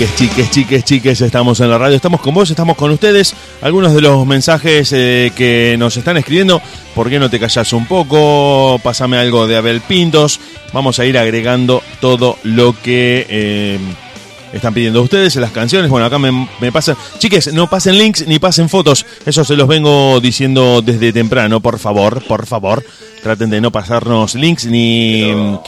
[0.00, 3.34] Chiques, chiques, chiques, chiques, estamos en la radio, estamos con vos, estamos con ustedes.
[3.60, 6.62] Algunos de los mensajes eh, que nos están escribiendo,
[6.94, 8.80] ¿por qué no te callas un poco?
[8.82, 10.40] Pásame algo de Abel Pintos.
[10.72, 13.78] Vamos a ir agregando todo lo que eh,
[14.54, 15.90] están pidiendo ustedes en las canciones.
[15.90, 16.96] Bueno, acá me, me pasan.
[17.18, 19.04] Chiques, no pasen links ni pasen fotos.
[19.26, 22.82] Eso se los vengo diciendo desde temprano, por favor, por favor.
[23.22, 25.58] Traten de no pasarnos links ni.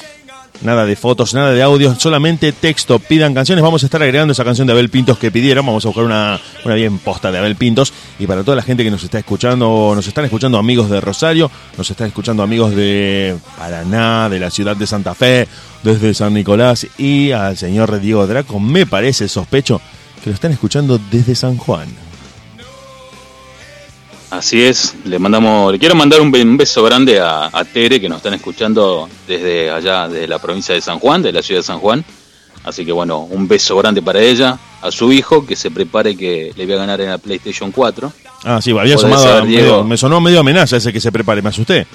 [0.63, 3.01] Nada de fotos, nada de audio, solamente texto.
[3.01, 3.65] Pidan canciones.
[3.65, 5.67] Vamos a estar agregando esa canción de Abel Pintos que pidieron.
[5.67, 7.93] Vamos a buscar una, una bien posta de Abel Pintos.
[8.21, 11.51] Y para toda la gente que nos está escuchando, nos están escuchando amigos de Rosario,
[11.77, 15.49] nos están escuchando amigos de Paraná, de la ciudad de Santa Fe,
[15.83, 18.61] desde San Nicolás y al señor Diego Draco.
[18.61, 19.81] Me parece sospecho
[20.23, 21.89] que lo están escuchando desde San Juan.
[24.33, 28.01] Así es, le mandamos, le quiero mandar un, be- un beso grande a, a Tere
[28.01, 31.61] que nos están escuchando desde allá, desde la provincia de San Juan, de la ciudad
[31.61, 32.03] de San Juan.
[32.65, 36.51] Así que bueno, un beso grande para ella, a su hijo que se prepare que
[36.57, 38.11] le voy a ganar en la PlayStation 4.
[38.45, 39.65] Ah, sí, había Podés sonado, saber, Diego.
[39.65, 41.87] medio- me sonó medio amenaza ese que se prepare, me asusté.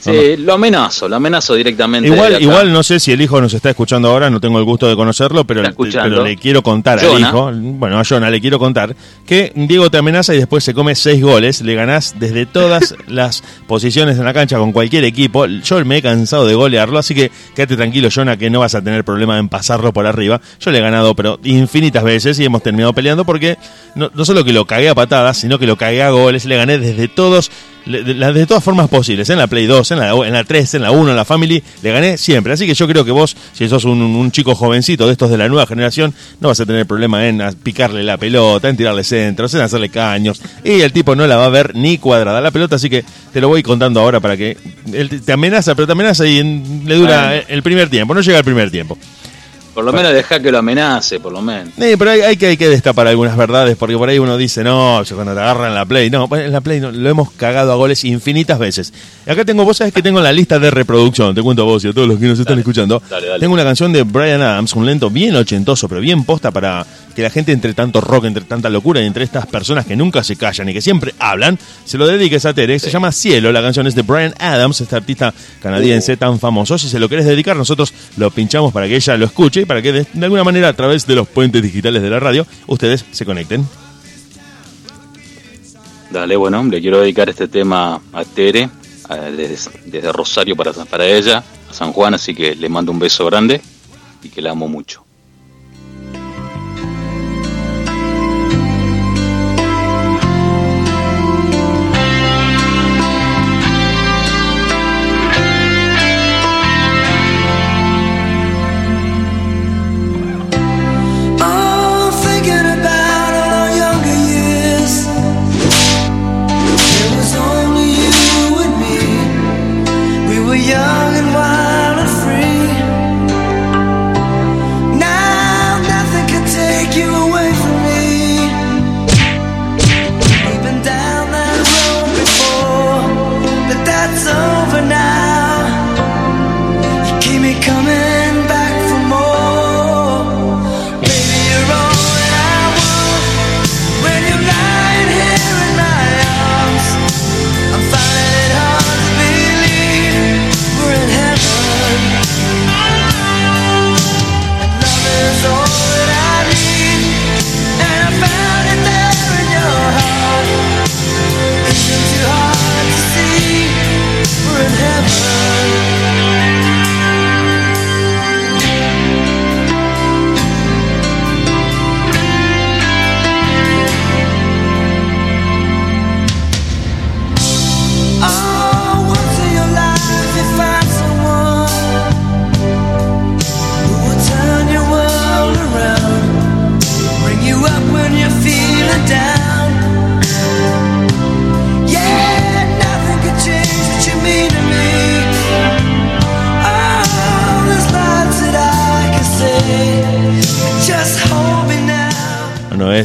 [0.00, 2.08] Sí, lo amenazo, lo amenazo directamente.
[2.08, 4.88] Igual, igual no sé si el hijo nos está escuchando ahora, no tengo el gusto
[4.88, 9.52] de conocerlo, pero, le quiero contar al hijo, bueno, a Jonah le quiero contar, que
[9.54, 14.18] Diego te amenaza y después se come seis goles, le ganás desde todas las posiciones
[14.18, 15.46] en la cancha con cualquier equipo.
[15.46, 18.82] Yo me he cansado de golearlo, así que quédate tranquilo, Jonah, que no vas a
[18.82, 20.40] tener problema en pasarlo por arriba.
[20.60, 23.58] Yo le he ganado, pero infinitas veces y hemos terminado peleando porque
[23.94, 26.56] no, no solo que lo cagué a patadas, sino que lo cagué a goles, le
[26.56, 27.50] gané desde todos
[27.86, 30.82] le- de, todas formas posibles, en la Play 2, en la, en la 3, en
[30.82, 32.52] la 1, en la Family, le gané siempre.
[32.52, 35.38] Así que yo creo que vos, si sos un, un chico jovencito de estos de
[35.38, 39.52] la nueva generación, no vas a tener problema en picarle la pelota, en tirarle centros,
[39.54, 40.40] en hacerle caños.
[40.64, 43.40] Y el tipo no la va a ver ni cuadrada la pelota, así que te
[43.40, 44.56] lo voy contando ahora para que
[44.92, 46.42] él te- amenaza, pero te amenaza y
[46.84, 48.98] le dura el primer tiempo, no llega el primer tiempo.
[49.80, 51.72] Por lo menos deja que lo amenace, por lo menos.
[51.74, 54.62] Sí, pero hay, hay que, hay que destapar algunas verdades, porque por ahí uno dice,
[54.62, 57.72] no, yo cuando te agarran la Play, no, en la Play no, lo hemos cagado
[57.72, 58.92] a goles infinitas veces.
[59.26, 61.64] Y acá tengo, vos sabés que tengo en la lista de reproducción, te cuento a
[61.64, 63.02] vos y a todos los que nos están Dale, escuchando.
[63.08, 63.40] dale, dale.
[63.40, 66.84] Tengo una canción de Brian Adams, un lento bien ochentoso, pero bien posta para
[67.16, 70.22] que la gente entre tanto rock, entre tanta locura y entre estas personas que nunca
[70.22, 72.78] se callan y que siempre hablan, se lo dediques a Tere.
[72.78, 76.78] Se llama Cielo, la canción es de Brian Adams, este artista canadiense tan famoso.
[76.78, 79.92] Si se lo querés dedicar, nosotros lo pinchamos para que ella lo escuche para que
[79.92, 83.64] de, alguna manera a través de los puentes digitales de la radio ustedes se conecten.
[86.10, 88.68] Dale, bueno, le quiero dedicar este tema a Tere,
[89.08, 92.98] a- desde, desde Rosario para, para ella, a San Juan, así que le mando un
[92.98, 93.60] beso grande
[94.24, 95.04] y que la amo mucho.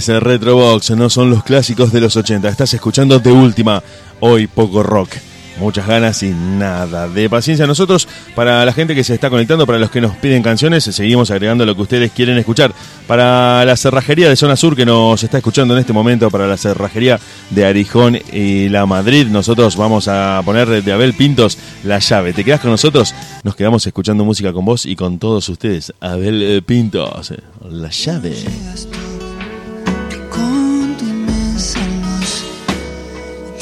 [0.07, 2.47] Retrobox, no son los clásicos de los 80.
[2.47, 3.81] Estás escuchando de última,
[4.19, 5.15] hoy poco rock.
[5.59, 7.65] Muchas ganas y nada de paciencia.
[7.65, 11.31] Nosotros, para la gente que se está conectando, para los que nos piden canciones, seguimos
[11.31, 12.73] agregando lo que ustedes quieren escuchar.
[13.07, 16.57] Para la cerrajería de Zona Sur que nos está escuchando en este momento, para la
[16.57, 17.19] cerrajería
[17.51, 22.33] de Arijón y La Madrid, nosotros vamos a poner de Abel Pintos la llave.
[22.33, 23.15] ¿Te quedas con nosotros?
[23.43, 25.93] Nos quedamos escuchando música con vos y con todos ustedes.
[26.01, 27.39] Abel eh, Pintos, eh,
[27.69, 28.35] la llave.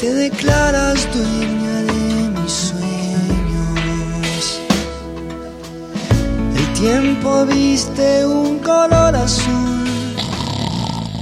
[0.04, 4.42] Te declaras dueña de mis sueños.
[6.58, 9.86] El tiempo viste un color azul,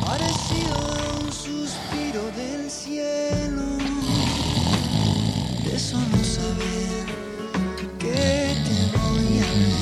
[0.04, 3.66] parecido a un suspiro del cielo.
[5.64, 7.06] De solo saber
[8.00, 9.78] que te voy a ver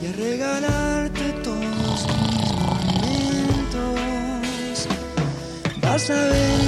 [0.00, 1.98] y a regalarte todos
[2.30, 3.98] mis momentos.
[5.82, 6.63] Vas a llegar,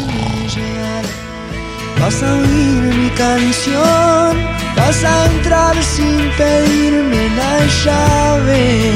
[2.00, 4.30] vas a oír mi canción,
[4.76, 8.92] vas a entrar sin pedirme la llave.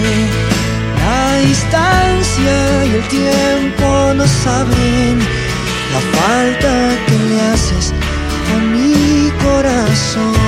[1.03, 5.18] La distancia y el tiempo no saben
[5.92, 6.72] la falta
[7.07, 7.92] que le haces
[8.53, 10.39] a mi corazón.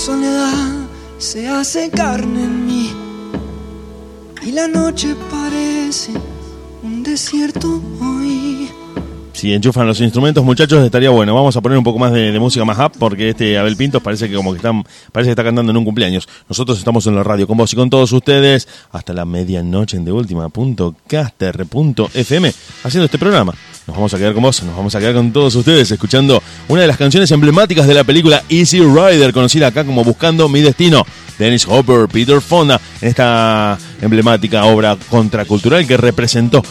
[0.00, 0.88] Soledad
[1.18, 2.90] se hace carne en mí
[4.42, 6.12] y la noche parece
[6.82, 7.82] un desierto.
[9.40, 11.34] Si enchufan los instrumentos, muchachos, estaría bueno.
[11.34, 14.28] Vamos a poner un poco más de, música más up, porque este Abel Pintos parece
[14.28, 16.28] que como que están, parece que está cantando en un cumpleaños.
[16.46, 20.04] Nosotros estamos en la radio con vos y con todos ustedes hasta la medianoche en
[20.04, 22.52] de última.caster.fm
[22.84, 23.54] haciendo este programa.
[23.86, 26.82] Nos vamos a quedar con vos, nos vamos a quedar con todos ustedes escuchando una
[26.82, 31.06] de las canciones emblemáticas de la película Easy Rider, conocida acá como Buscando mi Destino.
[31.38, 36.62] Dennis Hopper, Peter Fonda, en esta emblemática obra contracultural que representó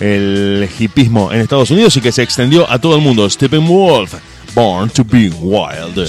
[0.00, 3.28] el hipismo en Estados Unidos y que se extendió a todo el mundo.
[3.28, 4.14] Steppenwolf,
[4.54, 6.08] Born to be Wild.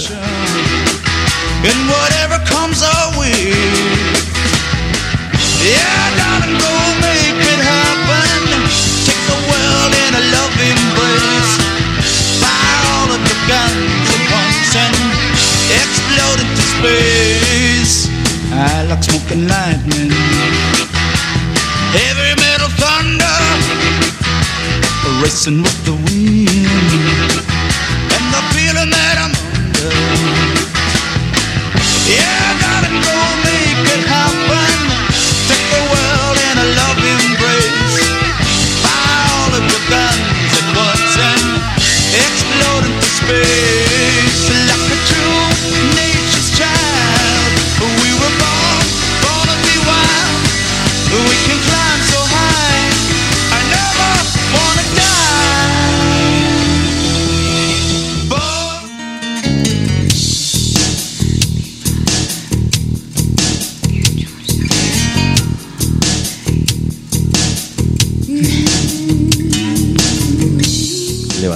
[25.22, 25.99] Racing with the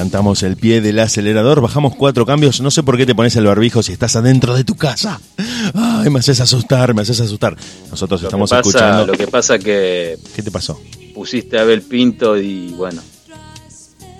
[0.05, 2.61] Levantamos el pie del acelerador, bajamos cuatro cambios.
[2.61, 5.19] No sé por qué te pones el barbijo si estás adentro de tu casa.
[5.73, 7.57] Ay, me haces asustar, me haces asustar.
[7.91, 9.07] Nosotros Lo que, estamos pasa, escuchando.
[9.07, 10.79] lo que pasa que ¿Qué te pasó?
[11.15, 13.01] pusiste a Abel Pinto y bueno.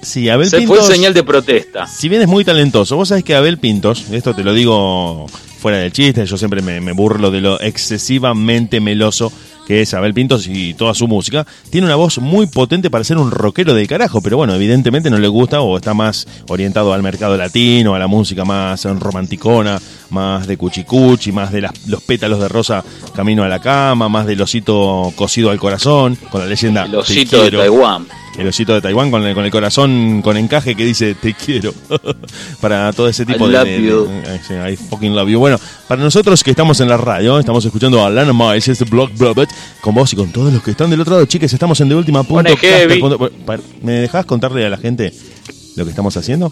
[0.01, 0.79] Sí, Abel se Pintos.
[0.87, 1.87] fue señal de protesta.
[1.87, 5.27] Si bien es muy talentoso, vos sabés que Abel Pintos, esto te lo digo
[5.61, 9.31] fuera del chiste, yo siempre me, me burlo de lo excesivamente meloso
[9.67, 13.17] que es Abel Pintos y toda su música, tiene una voz muy potente para ser
[13.19, 17.03] un rockero de carajo, pero bueno, evidentemente no le gusta o está más orientado al
[17.03, 22.41] mercado latino, a la música más romanticona, más de cuchicuchi, más de las- los pétalos
[22.41, 22.85] de rosa
[23.15, 26.97] camino a la cama, más del osito cosido al corazón, con la leyenda El "Te
[26.99, 27.59] osito de quiero".
[27.61, 28.07] Taiwán.
[28.39, 31.73] El osito de Taiwán con el, con el corazón con encaje que dice te quiero.
[32.61, 34.07] para todo ese tipo I de, love de- you.
[34.07, 35.39] de- I fucking love you.
[35.39, 39.13] Bueno, para nosotros que estamos en la radio, estamos escuchando a Lana Miles, este Block
[39.19, 41.27] Robert, con vos y con todos los que están del otro lado.
[41.27, 42.51] Chiques, estamos en de última punto.
[42.51, 43.31] Caster punto-
[43.83, 45.13] ¿Me dejás contarle a la gente
[45.77, 46.51] lo que estamos haciendo?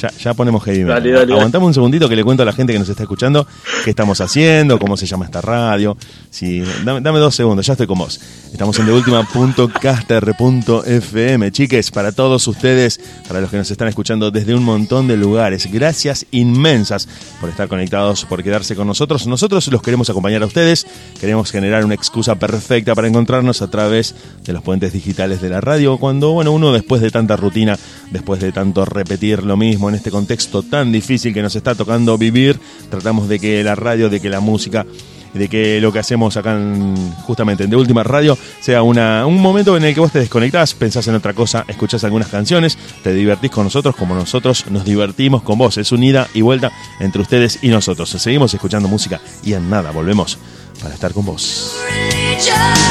[0.00, 1.02] Ya, ya ponemos heavy metal.
[1.02, 3.46] Dale, dale, Aguantame un segundito que le cuento a la gente que nos está escuchando
[3.84, 5.94] qué estamos haciendo, cómo se llama esta radio.
[6.30, 8.18] Sí, dame, dame dos segundos, ya estoy con vos.
[8.50, 11.52] Estamos en deultima.caster.fm.
[11.52, 12.98] Chiques, para todos ustedes,
[13.28, 17.06] para los que nos están escuchando desde un montón de lugares, gracias inmensas
[17.38, 19.26] por estar conectados, por quedarse con nosotros.
[19.26, 20.86] Nosotros los queremos acompañar a ustedes,
[21.20, 25.60] queremos generar una excusa perfecta para encontrarnos a través de los puentes digitales de la
[25.60, 27.78] radio, cuando, bueno, uno después de tanta rutina,
[28.10, 32.16] después de tanto repetir lo mismo en este contexto tan difícil que nos está tocando
[32.16, 32.58] vivir,
[32.90, 34.86] tratamos de que la radio, de que la música
[35.34, 39.40] de que lo que hacemos acá en, justamente en De Última Radio sea una, un
[39.40, 43.12] momento en el que vos te desconectás, pensás en otra cosa, escuchás algunas canciones, te
[43.12, 45.78] divertís con nosotros como nosotros nos divertimos con vos.
[45.78, 48.10] Es unida y vuelta entre ustedes y nosotros.
[48.10, 50.38] Seguimos escuchando música y en nada volvemos
[50.80, 51.76] para estar con vos.
[51.88, 52.90] Religion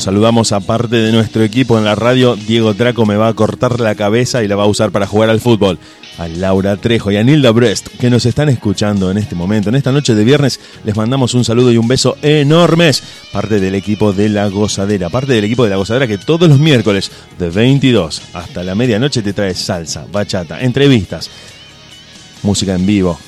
[0.00, 3.80] Saludamos a parte de nuestro equipo en la radio, Diego Draco me va a cortar
[3.80, 5.78] la cabeza y la va a usar para jugar al fútbol.
[6.16, 9.74] A Laura Trejo y a Nilda Brest, que nos están escuchando en este momento, en
[9.74, 13.02] esta noche de viernes, les mandamos un saludo y un beso enormes.
[13.30, 16.58] Parte del equipo de La Gozadera, parte del equipo de La Gozadera que todos los
[16.58, 21.30] miércoles de 22 hasta la medianoche te trae salsa, bachata, entrevistas,
[22.42, 23.18] música en vivo,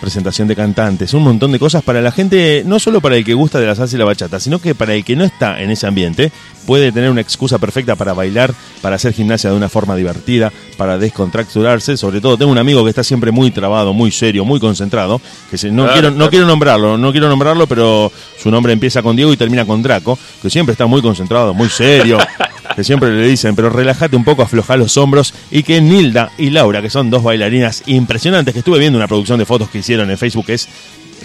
[0.00, 3.34] presentación de cantantes, un montón de cosas para la gente, no solo para el que
[3.34, 5.70] gusta de la salsa y la bachata, sino que para el que no está en
[5.70, 6.30] ese ambiente,
[6.66, 10.98] puede tener una excusa perfecta para bailar, para hacer gimnasia de una forma divertida, para
[10.98, 11.96] descontracturarse.
[11.96, 15.20] Sobre todo, tengo un amigo que está siempre muy trabado, muy serio, muy concentrado,
[15.50, 19.16] que se- no, quiero, no quiero nombrarlo, no quiero nombrarlo, pero su nombre empieza con
[19.16, 22.18] Diego y termina con Draco, que siempre está muy concentrado, muy serio.
[22.78, 26.50] que siempre le dicen, pero relájate un poco, afloja los hombros, y que Nilda y
[26.50, 30.08] Laura, que son dos bailarinas impresionantes, que estuve viendo una producción de fotos que hicieron
[30.12, 30.68] en Facebook, que es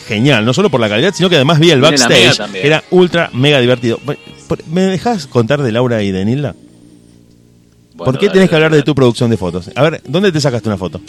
[0.07, 3.29] genial, no solo por la calidad, sino que además vi el backstage, que era ultra
[3.33, 3.99] mega divertido.
[4.71, 6.55] ¿Me dejas contar de Laura y de Nilda?
[7.93, 8.77] Bueno, ¿Por qué dale, tenés que hablar dale.
[8.81, 9.69] de tu producción de fotos?
[9.75, 10.99] A ver, ¿dónde te sacaste una foto?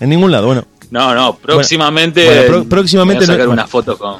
[0.00, 0.64] en ningún lado, bueno.
[0.90, 2.24] No, no, próximamente.
[2.48, 4.16] Bueno, próximamente voy a sacar no- una foto con,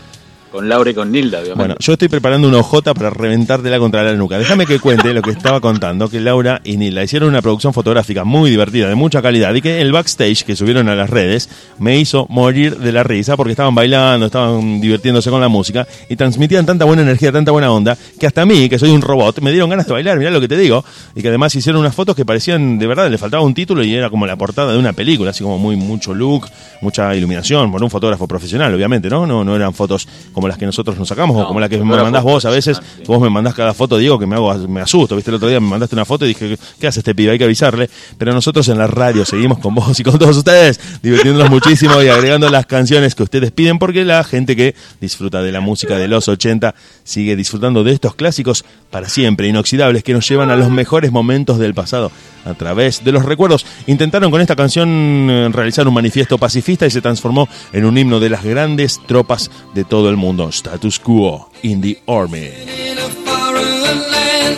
[0.53, 1.59] con Laura y con Nilda, obviamente.
[1.59, 4.38] Bueno, yo estoy preparando una hojota para reventártela contra la nuca.
[4.38, 8.24] Déjame que cuente lo que estaba contando, que Laura y Nilda hicieron una producción fotográfica
[8.24, 11.48] muy divertida, de mucha calidad, y que el backstage que subieron a las redes
[11.78, 16.16] me hizo morir de la risa porque estaban bailando, estaban divirtiéndose con la música y
[16.16, 19.40] transmitían tanta buena energía, tanta buena onda, que hasta a mí, que soy un robot,
[19.40, 20.84] me dieron ganas de bailar, mirá lo que te digo,
[21.16, 23.94] y que además hicieron unas fotos que parecían, de verdad, le faltaba un título y
[23.94, 26.46] era como la portada de una película, así como muy mucho look,
[26.82, 29.26] mucha iluminación, por un fotógrafo profesional, obviamente, ¿no?
[29.26, 31.84] No, no eran fotos como las que nosotros nos sacamos o como la que me
[31.97, 35.16] mandás vos a veces, vos me mandás cada foto, Diego, que me hago, me asusto,
[35.16, 37.32] viste, el otro día me mandaste una foto y dije, ¿qué hace este pibe?
[37.32, 37.88] Hay que avisarle,
[38.18, 42.09] pero nosotros en la radio seguimos con vos y con todos ustedes, divirtiéndonos muchísimo y
[42.09, 46.09] agregando las canciones que ustedes piden, porque la gente que disfruta de la música de
[46.09, 46.74] los 80
[47.05, 51.59] sigue disfrutando de estos clásicos para siempre, inoxidables, que nos llevan a los mejores momentos
[51.59, 52.11] del pasado
[52.45, 53.64] a través de los recuerdos.
[53.86, 54.88] Intentaron con esta canción
[55.30, 59.51] eh, realizar un manifiesto pacifista y se transformó en un himno de las grandes tropas
[59.74, 60.31] de todo el mundo.
[60.32, 62.48] Status quo in the army.
[62.88, 64.56] in a foreign land.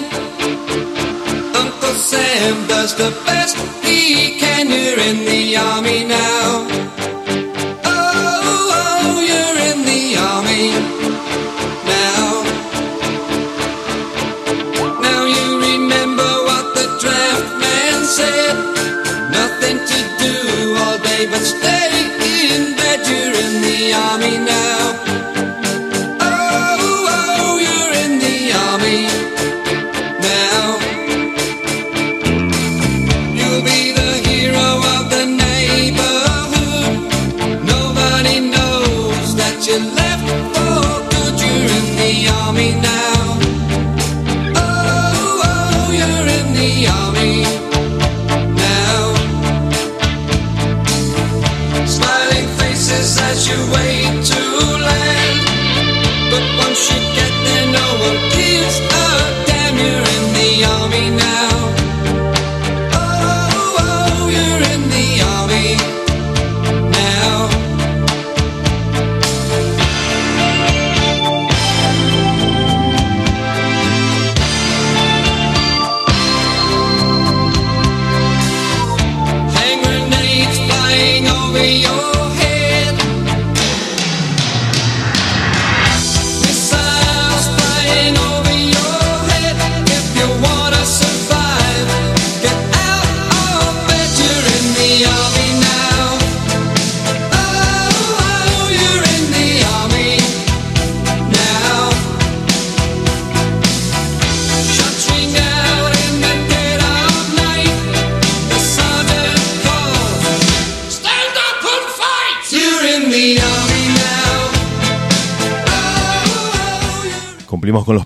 [1.56, 4.54] Uncle Sam does the best he can.
[5.04, 6.43] In the army now.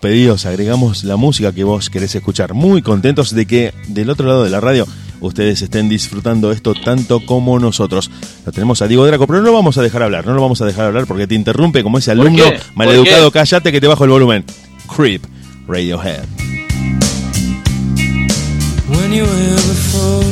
[0.09, 2.55] Pedidos, agregamos la música que vos querés escuchar.
[2.55, 4.87] Muy contentos de que del otro lado de la radio
[5.21, 8.11] ustedes estén disfrutando esto tanto como nosotros.
[8.47, 10.63] Lo tenemos a Diego Draco, pero no lo vamos a dejar hablar, no lo vamos
[10.63, 12.45] a dejar hablar porque te interrumpe como ese ¿Por alumno
[12.75, 13.31] maleducado.
[13.31, 14.47] Cállate que te bajo el volumen.
[14.97, 15.27] Creep,
[15.67, 16.25] Radiohead.
[18.89, 20.25] when you were before.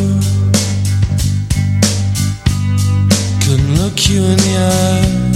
[3.44, 5.35] Couldn't look you in the eye.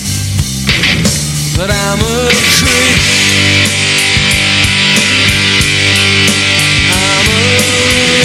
[1.57, 3.01] But I'm a creep.
[6.91, 8.20] I'm a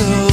[0.00, 0.29] so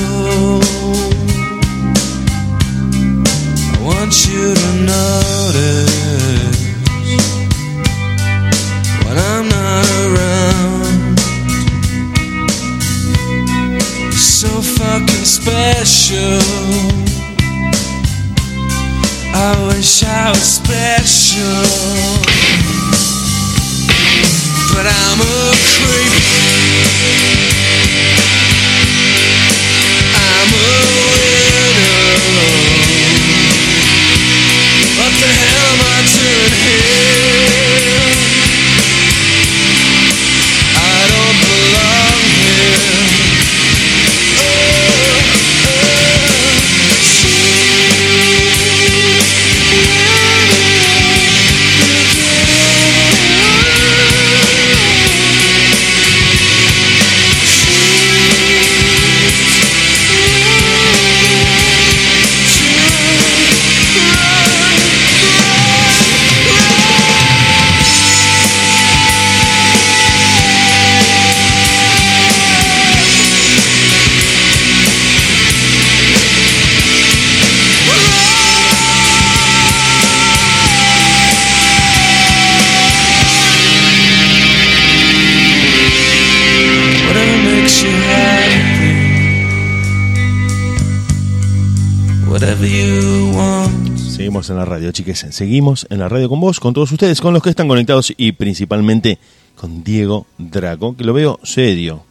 [94.57, 95.25] la radio, chiques.
[95.29, 98.33] Seguimos en la radio con vos, con todos ustedes, con los que están conectados y
[98.33, 99.19] principalmente
[99.55, 102.06] con Diego Draco, que lo veo serio.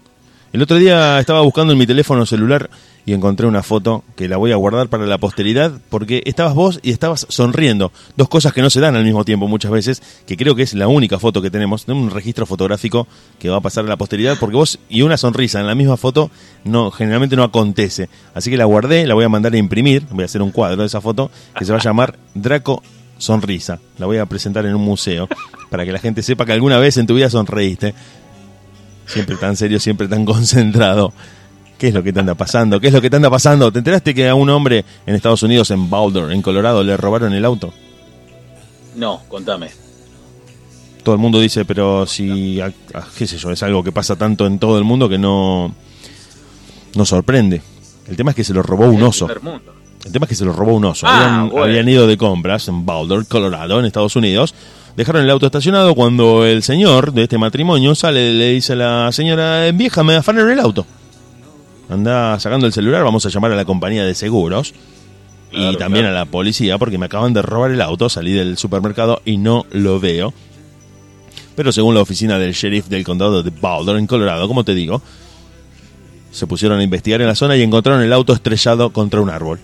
[0.57, 2.71] El otro día estaba buscando en mi teléfono celular
[3.05, 6.81] y encontré una foto que la voy a guardar para la posteridad porque estabas vos
[6.83, 7.93] y estabas sonriendo.
[8.17, 10.73] Dos cosas que no se dan al mismo tiempo muchas veces, que creo que es
[10.73, 13.07] la única foto que tenemos, un registro fotográfico
[13.39, 15.99] que va a pasar a la posteridad porque vos y una sonrisa en la misma
[15.99, 16.31] foto
[16.65, 18.09] no generalmente no acontece.
[18.33, 20.81] Así que la guardé, la voy a mandar a imprimir, voy a hacer un cuadro
[20.81, 22.83] de esa foto que se va a llamar Draco
[23.19, 23.79] Sonrisa.
[23.99, 25.29] La voy a presentar en un museo
[25.69, 27.95] para que la gente sepa que alguna vez en tu vida sonreíste.
[29.07, 31.13] Siempre tan serio, siempre tan concentrado.
[31.79, 32.81] ¿Qué es lo que te anda pasando?
[32.81, 33.71] ¿Qué es lo que te anda pasando?
[33.71, 37.35] ¿Te enteraste que a un hombre en Estados Unidos, en Boulder, en Colorado, le robaron
[37.35, 37.73] el auto?
[38.95, 39.69] No, contame.
[41.03, 44.17] Todo el mundo dice, pero si, a- a- qué sé yo, es algo que pasa
[44.17, 45.75] tanto en todo el mundo que no,
[46.95, 47.61] no sorprende.
[48.09, 49.29] El tema es que se lo robó un oso.
[50.05, 51.07] El tema es que se lo robó un oso.
[51.07, 51.65] Ah, habían, bueno.
[51.65, 54.55] habían ido de compras en Boulder, Colorado, en Estados Unidos.
[54.97, 59.13] Dejaron el auto estacionado cuando el señor de este matrimonio sale, le dice a la
[59.13, 60.87] señora, vieja, me afanan el auto.
[61.91, 64.73] Anda sacando el celular, vamos a llamar a la compañía de seguros
[65.53, 66.17] y también claro.
[66.17, 69.67] a la policía porque me acaban de robar el auto, salí del supermercado y no
[69.71, 70.33] lo veo.
[71.55, 75.03] Pero según la oficina del sheriff del condado de Boulder, en Colorado, como te digo,
[76.31, 79.61] se pusieron a investigar en la zona y encontraron el auto estrellado contra un árbol.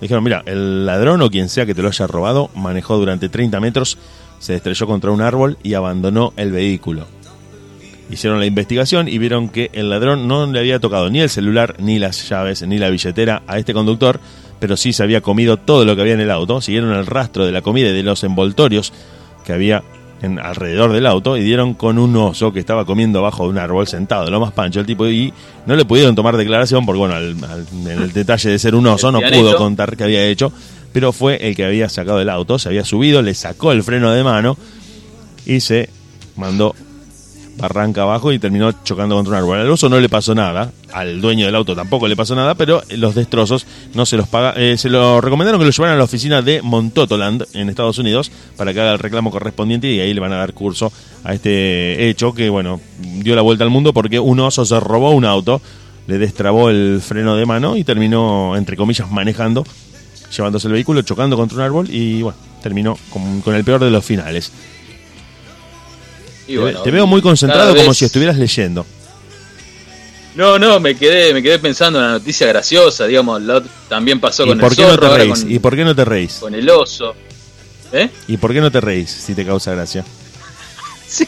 [0.00, 3.60] Dijeron, mira, el ladrón o quien sea que te lo haya robado manejó durante 30
[3.60, 3.98] metros,
[4.38, 7.06] se estrelló contra un árbol y abandonó el vehículo.
[8.08, 11.74] Hicieron la investigación y vieron que el ladrón no le había tocado ni el celular,
[11.80, 14.20] ni las llaves, ni la billetera a este conductor,
[14.60, 16.60] pero sí se había comido todo lo que había en el auto.
[16.60, 18.92] Siguieron el rastro de la comida y de los envoltorios
[19.44, 19.82] que había
[20.22, 23.58] en, alrededor del auto y dieron con un oso que estaba comiendo abajo de un
[23.58, 25.32] árbol sentado, lo más pancho el tipo, y
[25.66, 28.86] no le pudieron tomar declaración porque, bueno, al- al- en el detalle de ser un
[28.86, 30.52] oso no pudo contar qué había hecho,
[30.96, 34.12] pero fue el que había sacado el auto, se había subido, le sacó el freno
[34.12, 34.56] de mano
[35.44, 35.90] y se
[36.36, 36.74] mandó
[37.58, 39.58] barranca abajo y terminó chocando contra un árbol.
[39.58, 42.80] Al oso no le pasó nada, al dueño del auto tampoco le pasó nada, pero
[42.96, 44.54] los destrozos no se los paga.
[44.56, 48.32] eh, se lo recomendaron que lo llevaran a la oficina de Montotoland en Estados Unidos
[48.56, 50.90] para que haga el reclamo correspondiente y ahí le van a dar curso
[51.24, 52.80] a este hecho que, bueno,
[53.18, 55.60] dio la vuelta al mundo porque un oso se robó un auto,
[56.06, 59.62] le destrabó el freno de mano y terminó, entre comillas, manejando,
[60.34, 63.90] llevándose el vehículo, chocando contra un árbol y, bueno, terminó con, con el peor de
[63.90, 64.50] los finales.
[66.48, 68.86] Y Te, bueno, te veo muy concentrado como si estuvieras leyendo.
[70.36, 74.20] No, no, me quedé, me quedé pensando en la noticia graciosa, digamos, la ot- también
[74.20, 75.40] pasó ¿Y con por el qué no zorro, te ahora reís?
[75.40, 76.34] con, ¿Y por qué no te reís?
[76.34, 77.14] con el oso.
[77.92, 78.10] ¿Eh?
[78.28, 80.04] ¿Y por qué no te reís si te causa gracia?
[81.08, 81.24] Sí.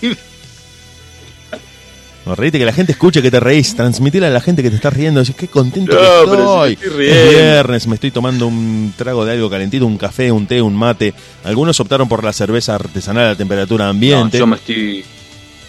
[2.28, 4.76] No, reíte que la gente escuche que te reís, transmitile a la gente que te
[4.76, 6.72] estás riendo, decís, qué contento No, que si estoy.
[6.74, 10.60] estoy es viernes, me estoy tomando un trago de algo calentito, un café, un té,
[10.60, 11.14] un mate.
[11.44, 14.38] Algunos optaron por la cerveza artesanal a temperatura No, ambiente.
[14.38, 15.04] yo me estoy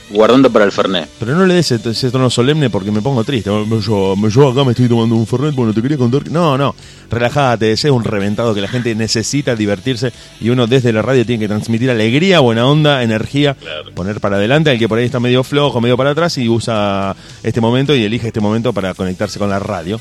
[0.09, 1.07] guardando para el Fernet.
[1.19, 3.49] Pero no le des ese, ese tono solemne porque me pongo triste.
[3.49, 6.23] Yo, yo acá me estoy tomando un Fernet, bueno, te quería contar.
[6.23, 6.75] que- No, no,
[7.09, 11.41] relájate, sé un reventado que la gente necesita divertirse y uno desde la radio tiene
[11.41, 13.55] que transmitir alegría, buena onda, energía,
[13.95, 17.15] poner para adelante al que por ahí está medio flojo, medio para atrás y usa
[17.43, 19.99] este momento y elige este momento para conectarse con la radio.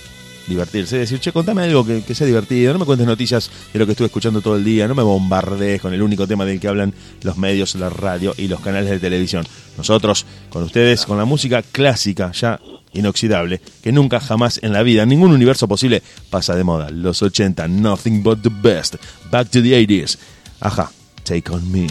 [0.48, 3.92] Divertirse, decir, che, contame algo que, sea divertido, no me cuentes noticias de lo que
[3.92, 6.94] estuve escuchando todo el día, no me bombardees con el único tema del que hablan
[7.22, 9.46] los medios, la radio y los canales de televisión.
[9.76, 12.60] Nosotros, con ustedes, con la música clásica, ya
[12.92, 16.90] inoxidable, que nunca jamás en la vida, en ningún universo posible, pasa de moda.
[16.90, 18.96] Los 80, nothing but the best.
[19.30, 20.18] Back to the 80s.
[20.60, 20.90] Ajá,
[21.24, 21.86] take on me.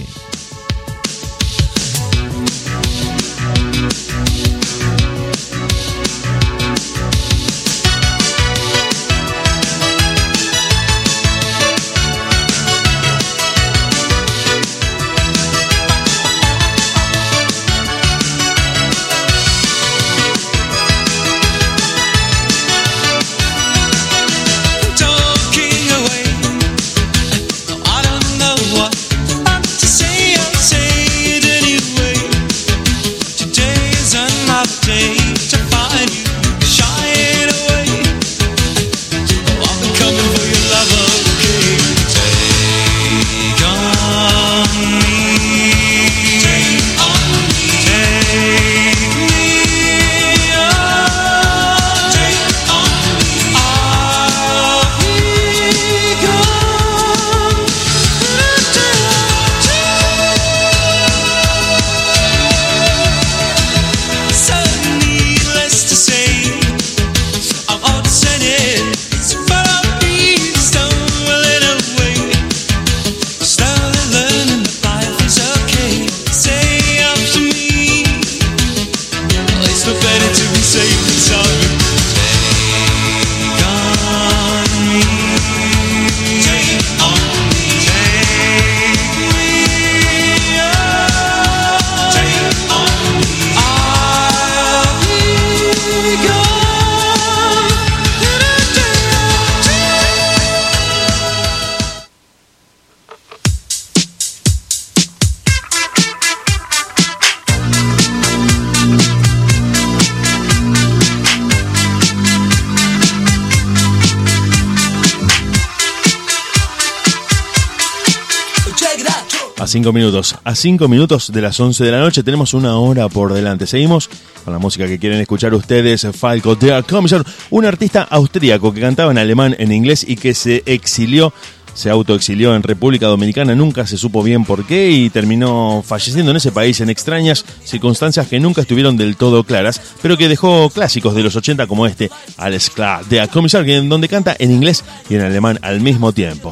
[119.93, 120.35] minutos.
[120.43, 123.67] A 5 minutos de las 11 de la noche tenemos una hora por delante.
[123.67, 124.09] Seguimos
[124.43, 126.07] con la música que quieren escuchar ustedes.
[126.13, 130.63] Falco de Commission, un artista austríaco que cantaba en alemán, en inglés y que se
[130.65, 131.33] exilió
[131.77, 136.37] se autoexilió en República Dominicana, nunca se supo bien por qué y terminó falleciendo en
[136.37, 141.13] ese país en extrañas circunstancias que nunca estuvieron del todo claras, pero que dejó clásicos
[141.13, 145.21] de los 80 como este, Alles klar, de Commissar, donde canta en inglés y en
[145.21, 146.51] alemán al mismo tiempo.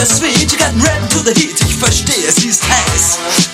[0.00, 0.08] Preis.
[0.08, 1.60] Sie sagt, to the sweet, you got red to the heat.
[1.60, 3.49] Ich verstehe, sie ist heiß.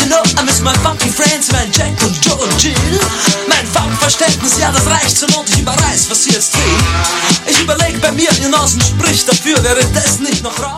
[0.00, 2.74] You know, I miss my funky friends, mein Jack und Joe und Jill.
[3.48, 6.56] Mein Funkverständnis, ja, das reicht zur Not, ich überreiß, was jetzt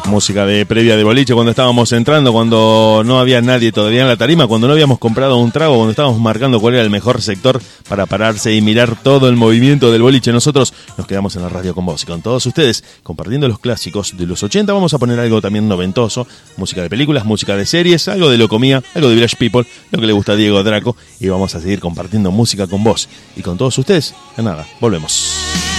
[0.06, 4.16] música de previa de boliche cuando estábamos entrando, cuando no había nadie todavía en la
[4.16, 7.60] tarima, cuando no habíamos comprado un trago, cuando estábamos marcando cuál era el mejor sector
[7.88, 10.32] para pararse y mirar todo el movimiento del boliche.
[10.32, 14.16] Nosotros nos quedamos en la radio con vos y con todos ustedes, compartiendo los clásicos
[14.16, 14.72] de los 80.
[14.72, 16.26] Vamos a poner algo también noventoso,
[16.56, 18.38] música de películas, música de series, algo de
[18.68, 21.60] Locomía, algo de Village People, lo que le gusta a Diego Draco y vamos a
[21.60, 24.14] seguir compartiendo música con vos y con todos ustedes.
[24.36, 25.77] En nada, volvemos.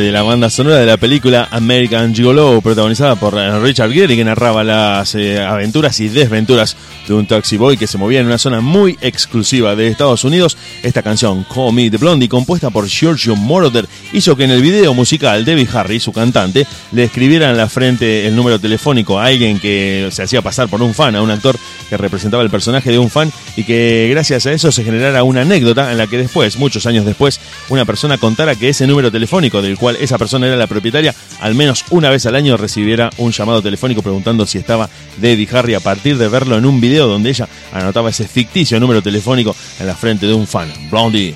[0.00, 4.24] De la banda sonora de la película American Gigolo, protagonizada por eh, Richard Gere, que
[4.24, 6.76] narraba las eh, aventuras y desventuras
[7.06, 10.56] de un taxi boy que se movía en una zona muy exclusiva de Estados Unidos.
[10.82, 14.94] Esta canción, Call Me the Blondie, compuesta por Giorgio Moroder, hizo que en el video
[14.94, 19.58] musical Debbie Harry, su cantante, le escribiera en la frente el número telefónico a alguien
[19.58, 21.56] que se hacía pasar por un fan, a un actor
[21.88, 25.42] que representaba el personaje de un fan, y que gracias a eso se generara una
[25.42, 29.62] anécdota en la que después, muchos años después, una persona contara que ese número telefónico
[29.62, 33.32] del cual esa persona era la propietaria, al menos una vez al año recibiera un
[33.32, 34.88] llamado telefónico preguntando si estaba
[35.18, 39.02] Debbie Harry a partir de verlo en un video donde ella anotaba ese ficticio número
[39.02, 40.72] telefónico en la frente de un fan.
[40.90, 41.34] Blondie,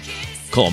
[0.51, 0.73] call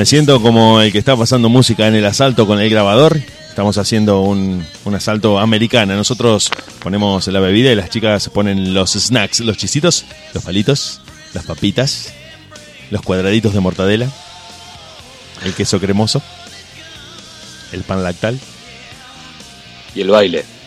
[0.00, 3.20] Me siento como el que está pasando música en el asalto con el grabador.
[3.50, 5.94] Estamos haciendo un, un asalto americana.
[5.94, 6.50] Nosotros
[6.82, 11.02] ponemos la bebida y las chicas ponen los snacks, los chisitos, los palitos,
[11.34, 12.14] las papitas,
[12.90, 14.10] los cuadraditos de mortadela,
[15.44, 16.22] el queso cremoso,
[17.72, 18.40] el pan lactal.
[19.94, 20.59] Y el baile.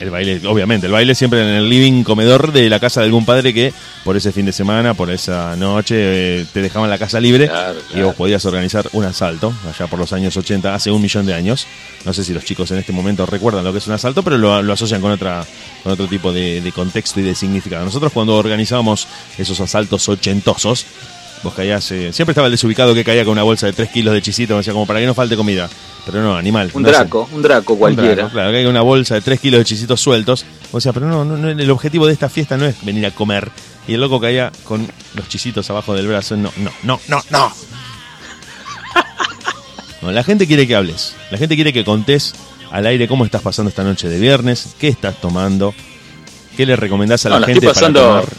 [0.00, 3.26] El baile, obviamente, el baile siempre en el living comedor de la casa de algún
[3.26, 7.20] padre que por ese fin de semana, por esa noche, eh, te dejaban la casa
[7.20, 11.02] libre Claro, y vos podías organizar un asalto, allá por los años 80, hace un
[11.02, 11.66] millón de años.
[12.06, 14.38] No sé si los chicos en este momento recuerdan lo que es un asalto, pero
[14.38, 15.44] lo, lo asocian con, otra,
[15.82, 17.84] con otro tipo de, de contexto y de significado.
[17.84, 20.86] Nosotros cuando organizábamos esos asaltos ochentosos,
[21.42, 24.12] vos caías, eh, siempre estaba el desubicado que caía con una bolsa de 3 kilos
[24.14, 25.68] de chisito, decía como para que no falte comida.
[26.06, 26.70] Pero no, animal.
[26.74, 28.14] Un no draco, un draco Un cualquiera.
[28.14, 30.44] draco, claro, que hay una bolsa de 3 kilos de chisitos sueltos.
[30.72, 33.10] O sea, pero no, no, no, el objetivo de esta fiesta no es venir a
[33.10, 33.50] comer.
[33.88, 36.36] Y el loco caía con los chisitos abajo del brazo.
[36.36, 37.52] No, no, no, no, no.
[40.02, 41.14] No, la gente quiere que hables.
[41.30, 42.34] La gente quiere que contés
[42.70, 45.74] al aire cómo estás pasando esta noche de viernes, qué estás tomando,
[46.56, 48.34] qué le recomendás a la No, la gente estoy pasando- para tomar.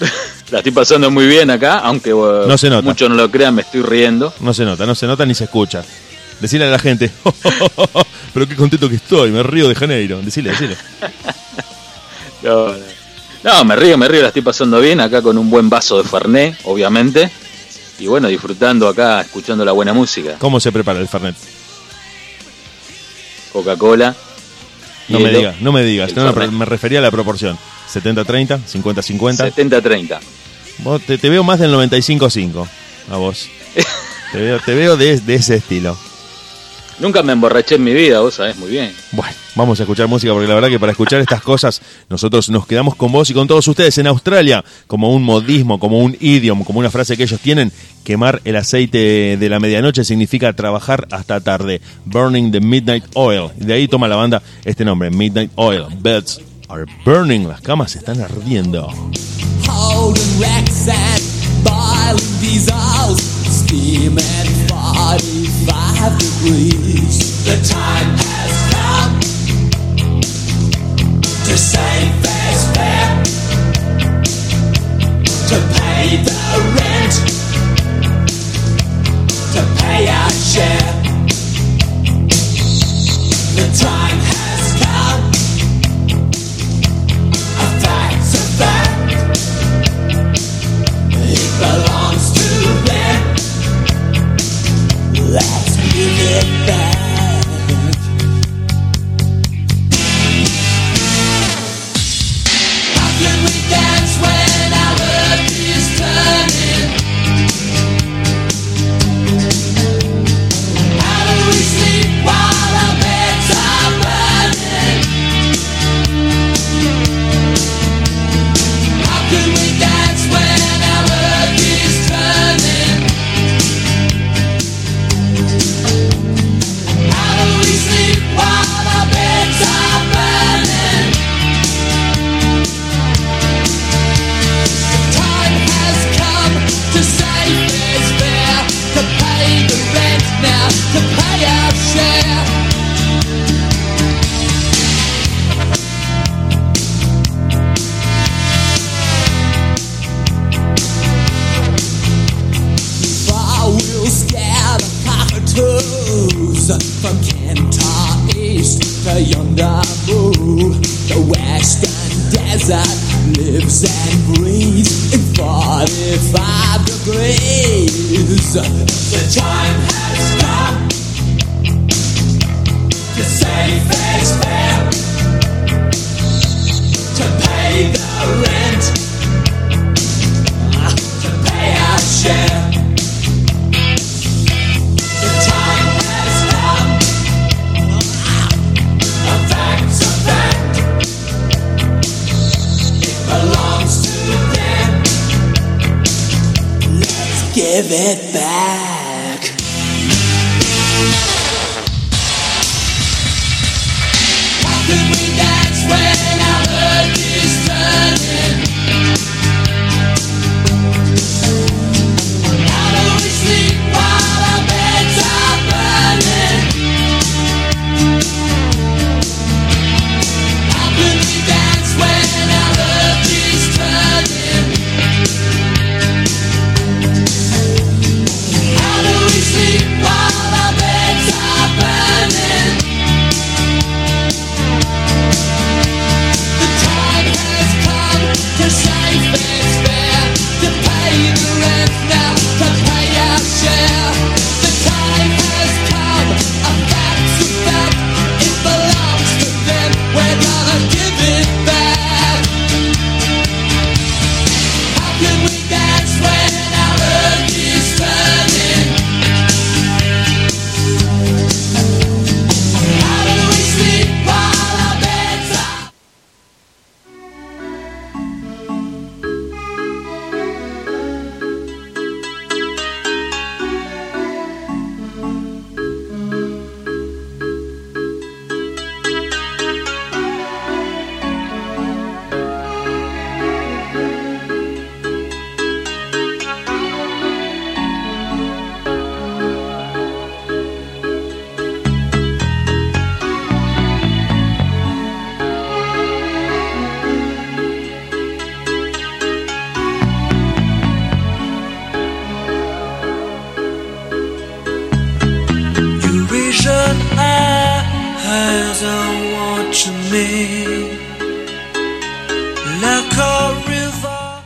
[0.50, 2.82] La estoy pasando muy bien acá, aunque eh, No se nota.
[2.82, 4.32] muchos no lo crean, me estoy riendo.
[4.40, 5.84] No se nota, no se nota ni se escucha.
[6.40, 7.10] Decirle a la gente,
[8.34, 10.20] pero qué contento que estoy, me río de Janeiro.
[10.22, 10.76] Decile, decile.
[13.42, 16.08] No, me río, me río, la estoy pasando bien acá con un buen vaso de
[16.08, 17.30] Fernet, obviamente.
[17.98, 20.36] Y bueno, disfrutando acá, escuchando la buena música.
[20.38, 21.36] ¿Cómo se prepara el Fernet?
[23.52, 24.14] Coca-Cola.
[25.08, 26.14] No me digas, no me digas.
[26.14, 27.58] No, me refería a la proporción.
[27.92, 29.52] 70-30, 50-50.
[29.52, 30.18] 70-30.
[30.78, 32.66] Vos te, te veo más del 95-5
[33.10, 33.48] a vos.
[34.32, 35.96] Te veo, te veo de, de ese estilo.
[37.00, 38.92] Nunca me emborraché en mi vida, vos sabés muy bien.
[39.12, 41.80] Bueno, vamos a escuchar música porque la verdad que para escuchar estas cosas
[42.10, 46.00] nosotros nos quedamos con vos y con todos ustedes en Australia como un modismo, como
[46.00, 47.72] un idioma, como una frase que ellos tienen.
[48.04, 51.80] Quemar el aceite de la medianoche significa trabajar hasta tarde.
[52.04, 53.50] Burning the midnight oil.
[53.56, 55.84] De ahí toma la banda este nombre, Midnight Oil.
[56.00, 57.46] Beds are burning.
[57.48, 58.88] Las camas están ardiendo.
[59.66, 61.22] Holding wrecks and
[61.64, 67.44] boiling diesels, steam at 45 degrees.
[67.44, 69.20] The time has come
[75.48, 76.38] to pay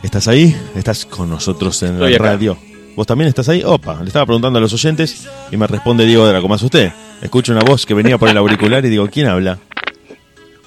[0.02, 0.54] ¿Estás ahí?
[0.74, 2.24] ¿Estás con nosotros en Estoy la acá.
[2.26, 2.56] radio?
[2.96, 3.62] ¿Vos también estás ahí?
[3.64, 6.92] Opa, le estaba preguntando a los oyentes y me responde Diego ¿Cómo es usted?
[7.22, 9.58] Escucho una voz que venía por el auricular y digo, ¿quién habla?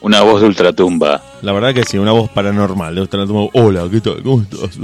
[0.01, 1.21] Una voz de ultratumba.
[1.41, 2.95] La verdad que sí, una voz paranormal.
[2.95, 4.23] De como, Hola, ¿qué tal?
[4.23, 4.77] ¿Cómo estás?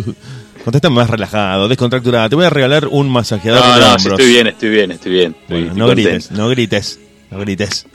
[0.64, 2.30] Contesta más relajado, descontracturado.
[2.30, 4.02] Te voy a regalar un masajeador No, de no, hombros.
[4.04, 5.32] sí, estoy bien, estoy bien, estoy bien.
[5.42, 6.10] Estoy- Bueno, estoy no contento.
[6.12, 7.00] grites, no grites,
[7.32, 7.86] no grites.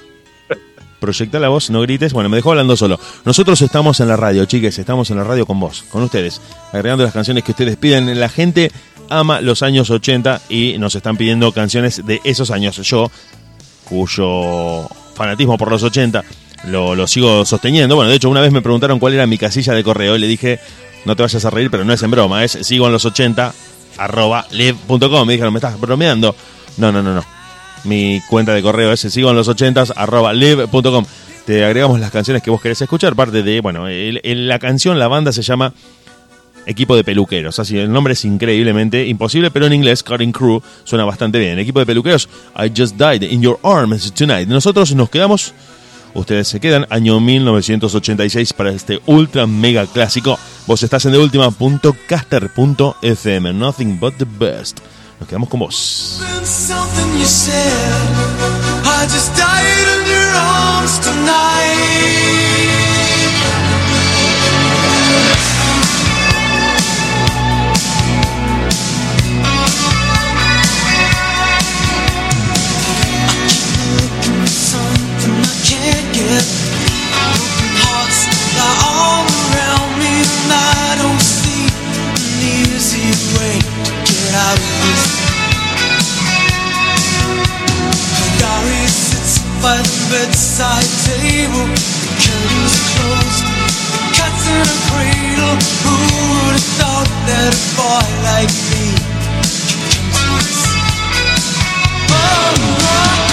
[1.01, 2.13] Proyecta la voz, no grites.
[2.13, 2.99] Bueno, me dejó hablando solo.
[3.25, 6.41] Nosotros estamos en la radio, chiques, estamos en la radio con vos, con ustedes,
[6.73, 8.19] agregando las canciones que ustedes piden.
[8.19, 8.73] La gente
[9.11, 12.77] ama los años 80 y nos están pidiendo canciones de esos años.
[12.77, 13.11] Yo,
[13.89, 16.25] cuyo fanatismo por los 80
[16.69, 17.95] lo, lo sigo sosteniendo.
[17.95, 20.27] Bueno, de hecho, una vez me preguntaron cuál era mi casilla de correo y le
[20.27, 20.59] dije,
[21.05, 23.53] no te vayas a reír, pero no es en broma, es sigo en los 80
[23.99, 24.47] arroba.
[24.51, 26.35] Me dijeron, ¿me estás bromeando?
[26.79, 27.36] No, no, no, no.
[27.87, 31.05] Mi cuenta de correo es sigo en los 80 arroba live.com.
[31.47, 33.15] Te agregamos las canciones que vos querés escuchar.
[33.15, 35.73] Parte de, bueno, el- la canción, la banda se llama
[36.67, 37.59] Equipo de Peluqueros.
[37.61, 41.59] Así, el nombre es increíblemente imposible, pero en inglés, Cutting Crew, suena bastante bien.
[41.61, 42.29] Equipo de Peluqueros,
[42.59, 44.49] I Just Died in Your Arms Tonight.
[44.49, 45.55] Nosotros nos quedamos,
[46.15, 50.37] ustedes se quedan, año 1986 para este ultra mega clásico.
[50.67, 53.53] Vos estás en de última.caster.fm.
[53.53, 54.81] Nothing but the best.
[55.19, 56.21] Nos quedamos con vos.
[90.11, 91.67] Bedside table.
[91.67, 93.45] The curtains closed.
[93.93, 95.57] The cat's in a cradle.
[95.83, 95.95] Who
[96.31, 98.87] would have thought that a boy like me
[99.67, 100.63] could come to this?
[102.11, 103.26] Oh,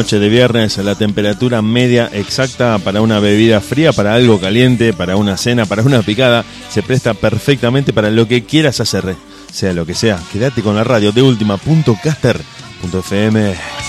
[0.00, 5.16] noche de viernes, la temperatura media exacta para una bebida fría, para algo caliente, para
[5.16, 9.14] una cena, para una picada, se presta perfectamente para lo que quieras hacer,
[9.52, 10.18] sea lo que sea.
[10.32, 13.79] Quédate con la radio de última.caster.fm.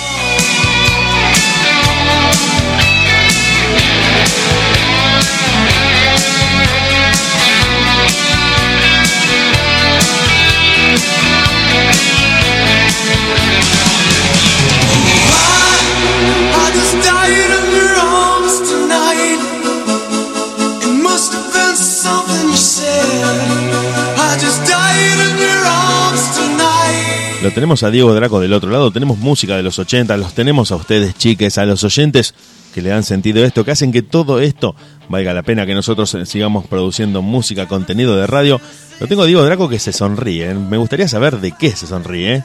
[27.51, 30.71] Lo tenemos a Diego Draco del otro lado, tenemos música de los 80, los tenemos
[30.71, 32.33] a ustedes, chiques, a los oyentes
[32.73, 34.73] que le dan sentido a esto, que hacen que todo esto
[35.09, 38.61] valga la pena que nosotros eh, sigamos produciendo música, contenido de radio.
[39.01, 40.51] Lo tengo a Diego Draco que se sonríe.
[40.51, 40.53] ¿eh?
[40.53, 42.35] Me gustaría saber de qué se sonríe.
[42.35, 42.43] ¿eh?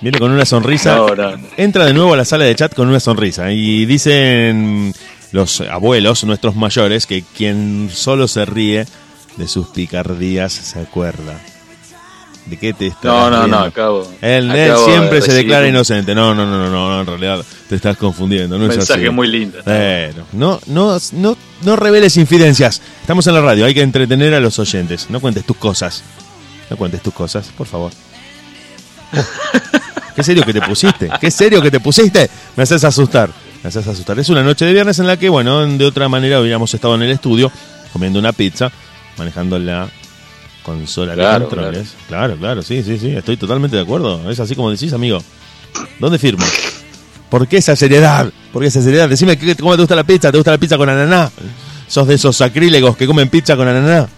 [0.00, 0.96] Viene con una sonrisa.
[0.96, 1.08] No.
[1.58, 3.52] Entra de nuevo a la sala de chat con una sonrisa.
[3.52, 4.94] Y dicen
[5.32, 8.86] los abuelos, nuestros mayores, que quien solo se ríe
[9.36, 11.38] de sus picardías se acuerda.
[12.48, 14.10] ¿De qué te estás No, no, no, acabo.
[14.22, 16.14] Él acabo siempre de se declara un inocente.
[16.14, 18.58] No, no, no, no, no, en realidad te estás confundiendo.
[18.58, 19.10] No es mensaje así.
[19.10, 19.58] muy lindo.
[19.64, 22.80] Bueno, no, no, no, no reveles infidencias.
[23.02, 25.10] Estamos en la radio, hay que entretener a los oyentes.
[25.10, 26.02] No cuentes tus cosas.
[26.70, 27.92] No cuentes tus cosas, por favor.
[30.16, 31.10] Qué serio que te pusiste.
[31.20, 32.28] Qué serio que te pusiste.
[32.56, 33.30] Me haces asustar.
[33.62, 34.18] Me haces asustar.
[34.18, 37.02] Es una noche de viernes en la que, bueno, de otra manera hubiéramos estado en
[37.02, 37.52] el estudio
[37.92, 38.70] comiendo una pizza,
[39.16, 39.88] manejando la
[40.68, 41.94] consola de Claro, controles.
[42.08, 42.36] Claro.
[42.36, 43.10] claro, sí, sí, sí.
[43.16, 44.30] Estoy totalmente de acuerdo.
[44.30, 45.22] Es así como decís, amigo.
[45.98, 46.44] ¿Dónde firmo?
[47.30, 48.30] ¿Por qué esa seriedad?
[48.52, 49.08] ¿Por qué esa seriedad?
[49.08, 50.30] Decime ¿qué- cómo te gusta la pizza.
[50.30, 51.30] ¿Te gusta la pizza con ananá?
[51.86, 54.08] ¿Sos de esos sacrílegos que comen pizza con ananá?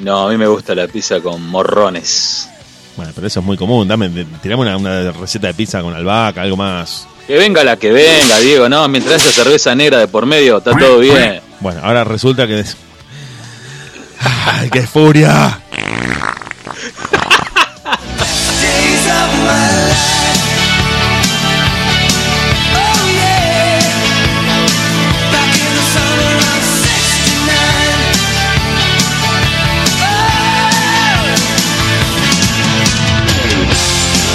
[0.00, 2.48] No, a mí me gusta la pizza con morrones.
[2.96, 3.86] Bueno, pero eso es muy común.
[3.88, 4.08] Dame,
[4.42, 7.06] tirame una, una receta de pizza con albahaca, algo más.
[7.26, 10.76] Que venga la que venga, Diego, no, mientras haya cerveza negra de por medio, está
[10.76, 11.40] todo bien.
[11.60, 12.64] Bueno, ahora resulta que...
[14.20, 15.60] ¡Ay, qué furia!
[18.60, 20.04] Days of my life.
[23.14, 23.82] Yeah.
[25.32, 28.18] Back in the summer of '69.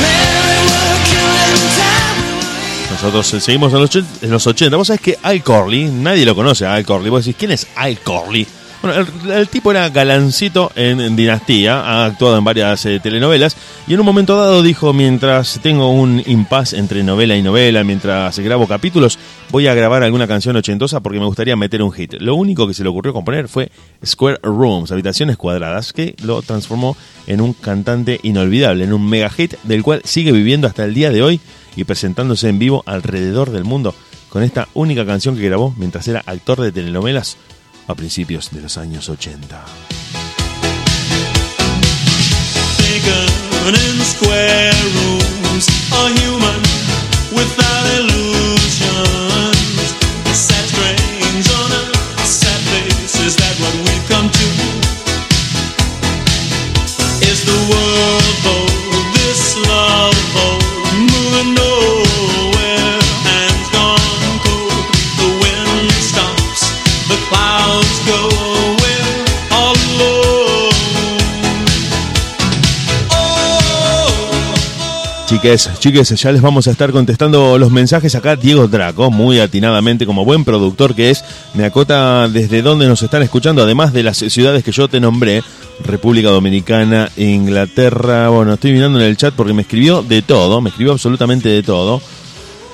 [0.01, 2.91] Man, we were killing time.
[2.91, 4.77] Nosotros eh, seguimos en los, en los 80.
[4.77, 7.09] Vos sabés que Al Corley, nadie lo conoce a Al Corley.
[7.09, 8.47] Vos decís, ¿quién es Al Corley?
[8.83, 13.55] Bueno, el, el tipo era galancito en, Dinastía, ha actuado en varias eh, telenovelas
[13.87, 18.37] y en un momento dado dijo, mientras tengo un impasse entre novela y novela, mientras
[18.39, 19.17] grabo capítulos,
[19.51, 22.15] voy a grabar alguna canción ochentosa porque me gustaría meter un hit.
[22.19, 23.71] Lo único que se le ocurrió componer fue
[24.05, 29.53] Square Rooms, habitaciones cuadradas, que lo transformó en un cantante inolvidable, en un mega hit
[29.63, 31.39] del cual sigue viviendo hasta el día de hoy
[31.77, 33.95] y presentándose en vivo alrededor del mundo
[34.27, 37.37] con esta única canción que grabó mientras era actor de telenovelas
[37.87, 39.65] a principios de los años 80.
[43.03, 45.12] taken in
[75.43, 78.37] Chiques, chiques, ya les vamos a estar contestando los mensajes acá.
[78.37, 81.21] Diego Draco, muy atinadamente, como buen productor que es,
[81.53, 85.43] me acota desde dónde nos están escuchando, además de las ciudades que yo te nombré,
[85.83, 88.29] República Dominicana, Inglaterra.
[88.29, 91.61] Bueno, estoy mirando en el chat porque me escribió de todo, me escribió absolutamente de
[91.61, 91.97] todo.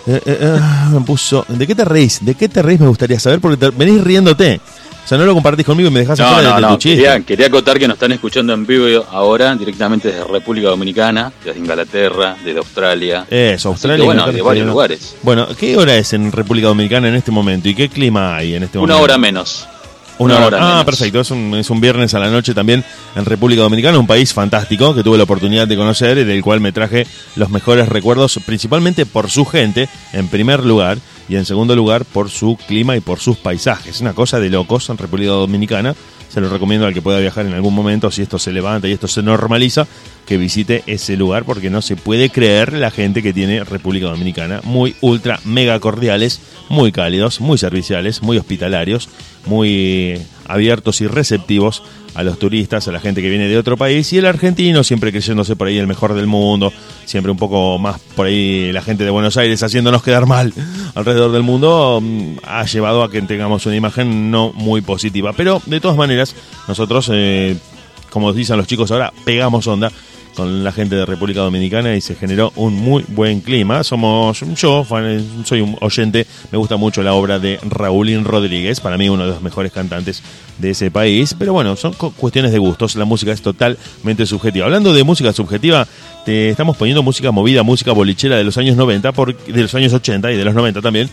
[0.06, 0.60] Eh, eh, eh,
[0.94, 2.24] me puso, ¿de qué te reís?
[2.24, 2.80] ¿De qué te reís?
[2.80, 4.62] Me gustaría saber porque venís riéndote.
[5.04, 6.68] O sea, no lo compartís conmigo y me dejás No, afuera no, de no.
[6.70, 6.98] tu chiste.
[7.04, 11.60] Quería, quería acotar que nos están escuchando en vivo ahora, directamente desde República Dominicana, desde
[11.60, 13.26] Inglaterra, desde Australia.
[13.30, 13.98] Eso, Australia.
[13.98, 15.16] que, bueno, Inglaterra, de varios lugares.
[15.24, 18.64] Bueno, ¿qué hora es en República Dominicana en este momento y qué clima hay en
[18.64, 19.04] este Una momento?
[19.04, 19.68] hora menos.
[20.20, 20.46] Una, hora.
[20.48, 20.86] hora Ah, menos.
[20.86, 21.20] perfecto.
[21.22, 22.84] Es un, es un viernes a la noche también
[23.16, 26.60] en República Dominicana, un país fantástico que tuve la oportunidad de conocer y del cual
[26.62, 30.98] me traje los mejores recuerdos, principalmente por su gente, en primer lugar,
[31.28, 34.02] y en segundo lugar por su clima y por sus paisajes.
[34.02, 35.96] Una cosa de locos en República Dominicana.
[36.30, 38.92] Se lo recomiendo al que pueda viajar en algún momento, si esto se levanta y
[38.92, 39.88] esto se normaliza,
[40.28, 44.62] que visite ese lugar porque no se puede creer la gente que tiene República Dominicana.
[44.64, 46.40] Muy ultra mega cordiales,
[46.70, 49.10] muy cálidos, muy serviciales, muy hospitalarios,
[49.48, 51.84] muy abiertos y receptivos
[52.16, 55.12] a los turistas, a la gente que viene de otro país y el argentino siempre
[55.12, 56.74] creyéndose por ahí el mejor del mundo,
[57.06, 60.52] siempre un poco más por ahí la gente de Buenos Aires haciéndonos quedar mal
[60.96, 65.34] alrededor del mundo, mm, ha llevado a que tengamos una imagen no muy positiva.
[65.34, 66.36] Pero de todas maneras,
[66.68, 67.56] nosotros, eh,
[68.10, 69.92] como dicen los chicos ahora, pegamos onda
[70.40, 73.84] con la gente de República Dominicana y se generó un muy buen clima.
[73.84, 74.86] Somos yo,
[75.44, 79.32] soy un oyente, me gusta mucho la obra de Raúlín Rodríguez, para mí uno de
[79.32, 80.24] los mejores cantantes
[80.58, 84.66] de ese país, pero bueno, son cu- cuestiones de gustos, la música es totalmente subjetiva.
[84.66, 85.86] Hablando de música subjetiva,
[86.26, 89.92] te estamos poniendo música movida, música bolichera de los años 90, por- de los años
[89.94, 91.10] 80 y de los 90 también.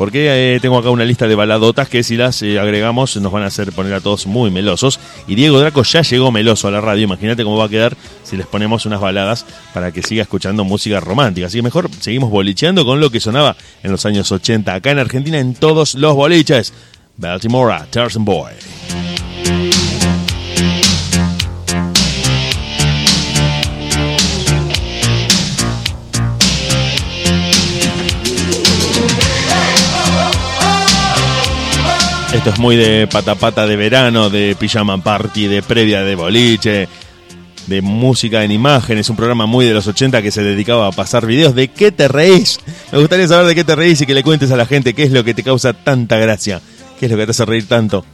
[0.00, 3.42] Porque eh, tengo acá una lista de baladotas que si las eh, agregamos nos van
[3.42, 4.98] a hacer poner a todos muy melosos.
[5.26, 7.04] Y Diego Draco ya llegó meloso a la radio.
[7.04, 9.44] Imagínate cómo va a quedar si les ponemos unas baladas
[9.74, 11.48] para que siga escuchando música romántica.
[11.48, 15.00] Así que mejor seguimos bolicheando con lo que sonaba en los años 80 acá en
[15.00, 16.72] Argentina en todos los boliches.
[17.18, 18.54] Baltimore, Tarzan Boy.
[32.32, 36.88] Esto es muy de patapata de verano, de pijama party, de previa de boliche,
[37.66, 41.26] de música en imágenes, un programa muy de los 80 que se dedicaba a pasar
[41.26, 41.54] videos.
[41.54, 42.60] ¿De qué te reís?
[42.92, 45.02] Me gustaría saber de qué te reís y que le cuentes a la gente qué
[45.02, 46.60] es lo que te causa tanta gracia,
[46.98, 48.04] qué es lo que te hace reír tanto.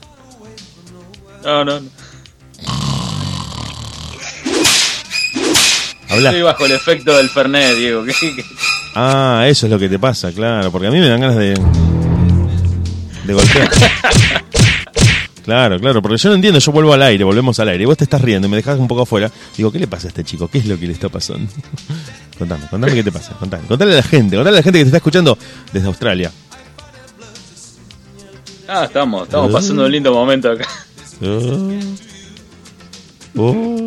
[1.44, 1.86] No, no, no.
[6.08, 6.30] Habla.
[6.30, 8.02] Estoy bajo el efecto del Fernet, Diego.
[8.04, 8.44] ¿Qué- qué-
[8.94, 11.52] Ah, eso es lo que te pasa, claro, porque a mí me dan ganas de
[13.26, 13.70] de golpear.
[15.46, 17.96] Claro, claro, porque yo no entiendo, yo vuelvo al aire, volvemos al aire, y vos
[17.96, 19.30] te estás riendo y me dejás un poco afuera.
[19.56, 20.48] Digo, ¿qué le pasa a este chico?
[20.48, 21.48] ¿Qué es lo que le está pasando?
[22.38, 23.64] contame, contame qué te pasa, contame.
[23.68, 25.38] Contale a la gente, contale a la gente que te está escuchando
[25.72, 26.32] desde Australia.
[28.66, 30.66] Ah, estamos, estamos pasando un lindo momento acá.
[31.22, 31.70] Oh.
[33.38, 33.85] Oh.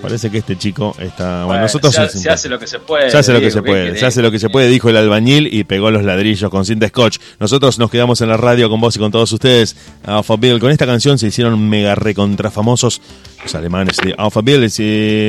[0.00, 1.44] Parece que este chico está.
[1.44, 3.10] Bueno, nosotros se, hace lo que se puede.
[3.10, 4.96] Se hace lo que se ¿qué puede, se hace lo que se puede, dijo el
[4.96, 7.18] albañil y pegó los ladrillos con cinta scotch.
[7.38, 9.76] Nosotros nos quedamos en la radio con vos y con todos ustedes.
[10.04, 13.00] Alpha Bill, con esta canción se hicieron mega recontra famosos.
[13.42, 14.82] Los alemanes de Alpha Bill se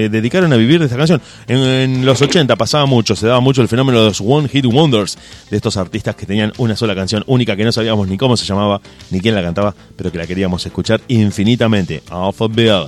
[0.10, 1.22] dedicaron a vivir de esta canción.
[1.48, 4.66] En, en los 80 pasaba mucho, se daba mucho el fenómeno de los One Hit
[4.66, 5.18] Wonders,
[5.50, 8.46] de estos artistas que tenían una sola canción única que no sabíamos ni cómo se
[8.46, 8.80] llamaba,
[9.12, 12.02] ni quién la cantaba, pero que la queríamos escuchar infinitamente.
[12.10, 12.86] Alpha Bill,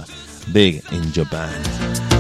[0.52, 2.11] Big in Japan.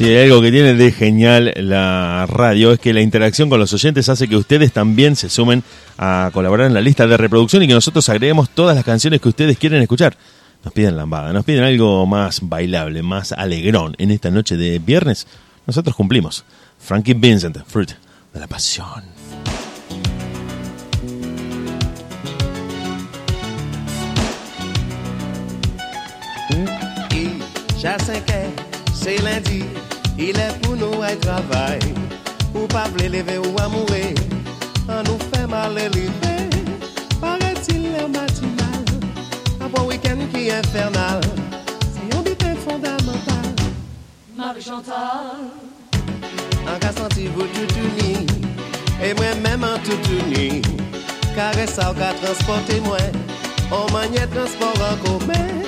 [0.00, 4.08] Hay algo que tiene de genial la radio es que la interacción con los oyentes
[4.08, 5.64] hace que ustedes también se sumen
[5.96, 9.28] a colaborar en la lista de reproducción y que nosotros agreguemos todas las canciones que
[9.28, 10.16] ustedes quieren escuchar.
[10.64, 15.26] Nos piden lambada, nos piden algo más bailable, más alegrón en esta noche de viernes.
[15.66, 16.44] Nosotros cumplimos.
[16.78, 17.90] Frankie Vincent, Fruit
[18.32, 19.02] de la Pasión.
[27.80, 28.52] 5 ans,
[28.92, 29.64] c'est lundi,
[30.18, 31.78] il est pour nous à travail.
[32.54, 34.14] Ou pas vle lever ou à mourir,
[34.88, 36.48] on nous fait mal lever.
[37.20, 38.84] Paraît-il le matinal,
[39.60, 41.20] un bon week-end qui est infernal.
[41.92, 43.48] C'est un but fondamental.
[44.36, 45.36] Marie-Chantal,
[46.72, 48.26] En cas senti vous tout uni,
[49.02, 50.62] et moi-même en tout uni.
[51.34, 52.98] Caresse ça, qu'a transporté moi,
[53.70, 55.67] on maniait transport en commun.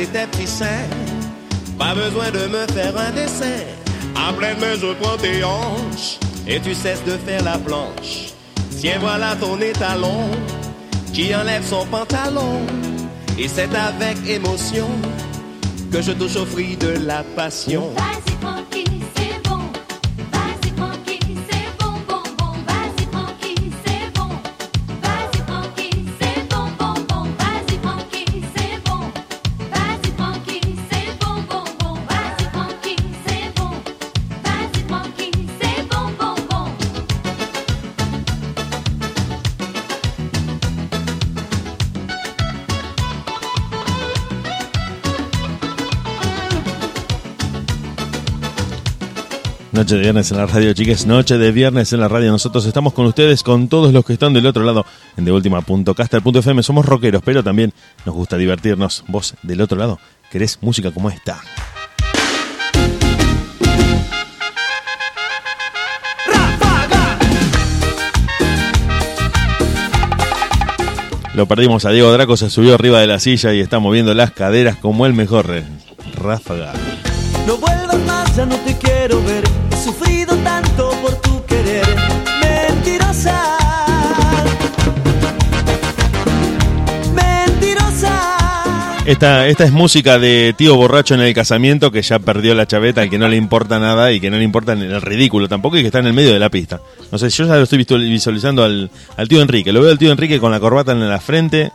[0.00, 0.88] Tes petits seins,
[1.78, 3.60] pas besoin de me faire un dessin.
[4.16, 6.18] En pleine main, je prends tes hanches
[6.48, 8.32] et tu cesses de faire la planche.
[8.78, 10.30] Tiens, voilà ton étalon
[11.12, 12.62] qui enlève son pantalon.
[13.38, 14.88] Et c'est avec émotion
[15.92, 17.90] que je touche au fruit de la passion.
[49.90, 51.04] Noche de viernes en la radio, chicas.
[51.04, 52.30] Noche de viernes en la radio.
[52.30, 54.86] Nosotros estamos con ustedes, con todos los que están del otro lado
[55.16, 56.62] en deultima.caster.fm.
[56.62, 57.72] Somos rockeros, pero también
[58.06, 59.02] nos gusta divertirnos.
[59.08, 59.98] Vos del otro lado,
[60.30, 61.40] querés música como esta.
[71.34, 74.30] Lo perdimos a Diego Draco, se subió arriba de la silla y está moviendo las
[74.30, 75.64] caderas como el mejor eh,
[76.14, 76.74] ráfaga.
[77.44, 79.59] No vuelvas más, ya no te quiero ver.
[79.82, 81.86] Sufrido tanto por tu querer.
[82.42, 83.56] Mentirosa.
[87.14, 89.02] Mentirosa.
[89.06, 93.00] Esta, esta es música de tío borracho en el casamiento que ya perdió la chaveta,
[93.00, 95.80] al que no le importa nada y que no le importa el ridículo tampoco y
[95.80, 96.82] que está en el medio de la pista.
[97.10, 99.72] No sé, yo ya lo estoy visualizando al, al tío Enrique.
[99.72, 101.72] Lo veo al tío Enrique con la corbata en la frente,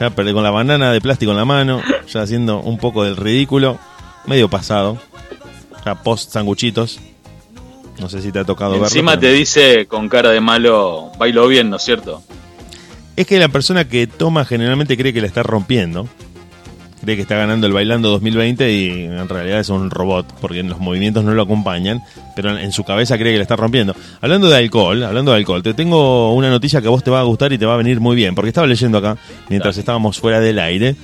[0.00, 3.78] ya con la banana de plástico en la mano, ya haciendo un poco del ridículo,
[4.26, 4.96] medio pasado,
[5.84, 6.98] ya post sanguchitos.
[7.98, 8.86] No sé si te ha tocado verlo.
[8.86, 12.22] Encima pero- te dice con cara de malo, bailo bien, ¿no es cierto?
[13.16, 16.08] Es que la persona que toma generalmente cree que la está rompiendo.
[17.02, 20.78] Cree que está ganando el Bailando 2020 y en realidad es un robot, porque los
[20.78, 22.00] movimientos no lo acompañan,
[22.36, 23.92] pero en su cabeza cree que la está rompiendo.
[24.20, 27.18] Hablando de alcohol, hablando de alcohol, te tengo una noticia que a vos te va
[27.18, 29.16] a gustar y te va a venir muy bien, porque estaba leyendo acá,
[29.48, 30.94] mientras estábamos fuera del aire,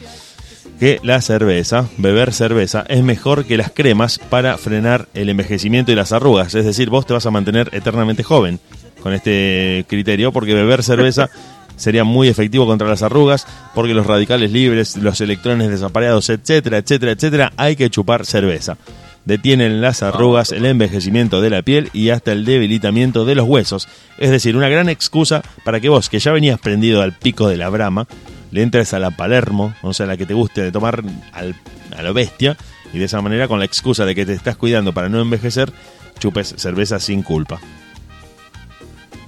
[0.78, 5.94] que la cerveza, beber cerveza, es mejor que las cremas para frenar el envejecimiento y
[5.94, 6.54] las arrugas.
[6.54, 8.60] Es decir, vos te vas a mantener eternamente joven
[9.02, 11.28] con este criterio, porque beber cerveza
[11.76, 17.12] sería muy efectivo contra las arrugas, porque los radicales libres, los electrones desapareados, etcétera, etcétera,
[17.12, 18.76] etcétera, hay que chupar cerveza.
[19.24, 23.86] Detienen las arrugas, el envejecimiento de la piel y hasta el debilitamiento de los huesos.
[24.16, 27.58] Es decir, una gran excusa para que vos, que ya venías prendido al pico de
[27.58, 28.06] la brama,
[28.50, 31.02] le entres a la Palermo, o sea, la que te guste de tomar
[31.32, 32.56] a lo bestia,
[32.92, 35.72] y de esa manera, con la excusa de que te estás cuidando para no envejecer,
[36.18, 37.60] chupes cerveza sin culpa.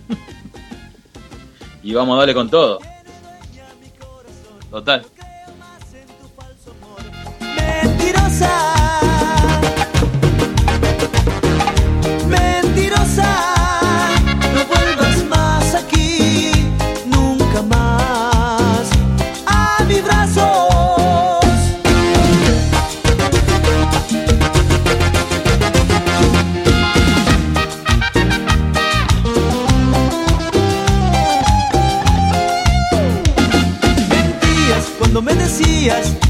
[1.82, 2.78] Y vamos a darle con todo.
[4.70, 5.02] Total.
[7.82, 8.79] Mentirosa.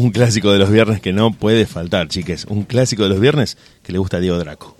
[0.00, 2.46] Un clásico de los viernes que no puede faltar, chiques.
[2.46, 4.74] Un clásico de los viernes que le gusta a Diego Draco.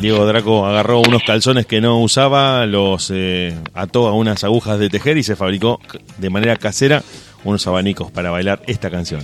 [0.00, 4.88] Diego Draco agarró unos calzones que no usaba, los eh, ató a unas agujas de
[4.88, 5.80] tejer y se fabricó
[6.18, 7.02] de manera casera
[7.42, 9.22] unos abanicos para bailar esta canción.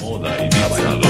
[0.00, 1.01] Moda Ibiza,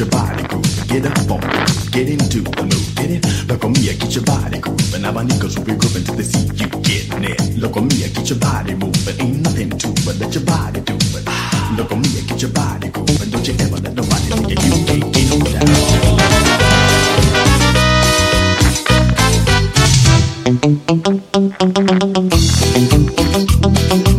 [0.00, 3.22] your body grooving, get up on it, get into the mood, get it?
[3.46, 7.24] Loco mia, get your body grooving, abanicos will be grooving till they see you getting
[7.24, 7.58] it.
[7.60, 11.28] Loco mia, get your body moving, ain't nothing to it, let your body do it.
[11.76, 15.12] Loco mia, get your body grooving, don't you ever let nobody think that you can't
[15.12, 15.44] get no
[24.00, 24.09] down.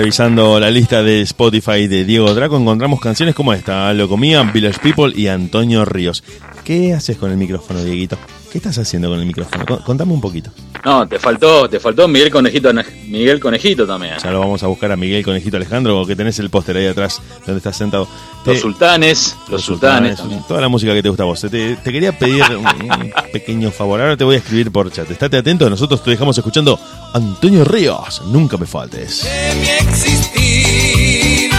[0.00, 4.78] Revisando la lista de Spotify de Diego Draco, encontramos canciones como esta: Lo comía, Village
[4.80, 6.24] People y Antonio Ríos.
[6.64, 8.16] ¿Qué haces con el micrófono, Dieguito?
[8.50, 9.64] ¿Qué estás haciendo con el micrófono?
[9.64, 10.50] Con- Contame un poquito.
[10.84, 12.70] No, te faltó, te faltó Miguel Conejito,
[13.06, 14.14] Miguel Conejito también.
[14.22, 17.20] Ya lo vamos a buscar a Miguel Conejito Alejandro, que tenés el póster ahí atrás
[17.46, 18.08] donde estás sentado.
[18.44, 20.18] Los Te- sultanes, los sultanes.
[20.18, 21.40] sultanes, toda la música que te gusta a vos.
[21.42, 24.00] Te, te quería pedir un, un pequeño favor.
[24.00, 25.08] Ahora te voy a escribir por chat.
[25.10, 26.80] Estate atento, nosotros te dejamos escuchando
[27.12, 28.22] Antonio Ríos.
[28.26, 29.22] Nunca me faltes.
[29.24, 31.50] de mi existir.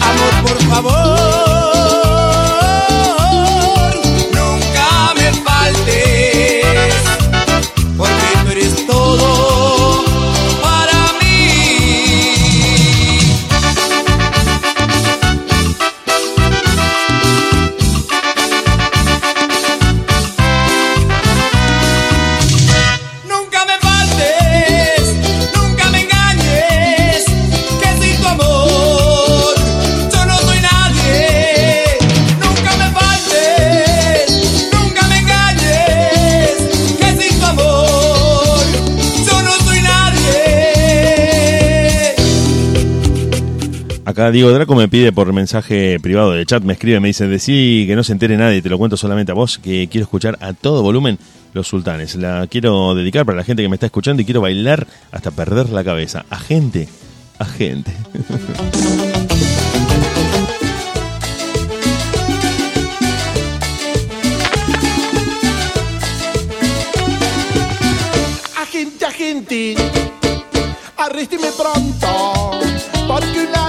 [0.00, 1.17] Amor, por favor,
[44.18, 47.84] Acá Diego Draco me pide por mensaje privado de chat, me escribe, me dice, decí
[47.86, 50.54] que no se entere nadie, te lo cuento solamente a vos, que quiero escuchar a
[50.54, 51.20] todo volumen
[51.52, 52.16] Los Sultanes.
[52.16, 55.70] La quiero dedicar para la gente que me está escuchando y quiero bailar hasta perder
[55.70, 56.24] la cabeza.
[56.30, 56.88] A gente,
[57.38, 57.92] a gente.
[68.60, 69.74] Agente, agente,
[70.96, 72.50] arrésteme pronto,
[73.06, 73.68] porque una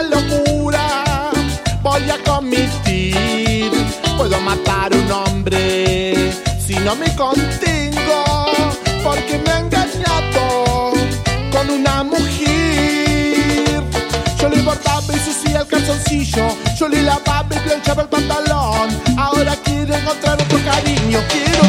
[2.09, 3.71] voy a cometer.
[4.17, 6.31] Puedo matar un hombre
[6.65, 8.45] si no me contengo,
[9.03, 10.93] porque me ha engañado
[11.51, 13.83] con una mujer.
[14.39, 18.89] Yo le bordaba y sucia el calzoncillo, yo le lavaba y planchaba el pantalón.
[19.17, 21.68] Ahora quiero encontrar otro cariño, quiero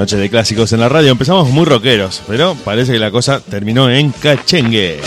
[0.00, 1.12] Noche de clásicos en la radio.
[1.12, 4.98] Empezamos muy rockeros, pero parece que la cosa terminó en cachengue.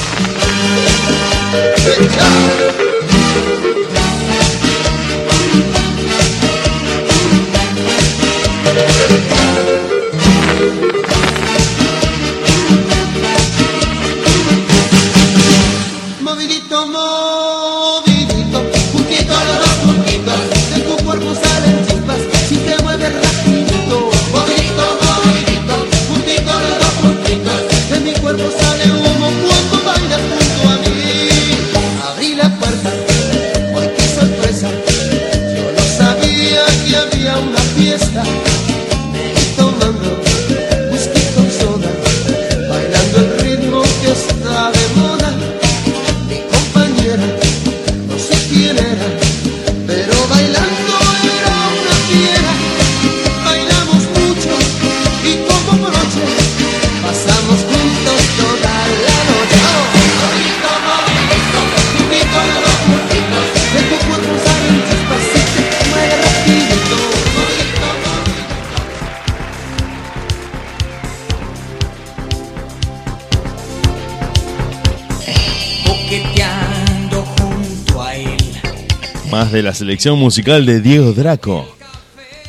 [79.34, 81.68] Más de la selección musical de Diego Draco.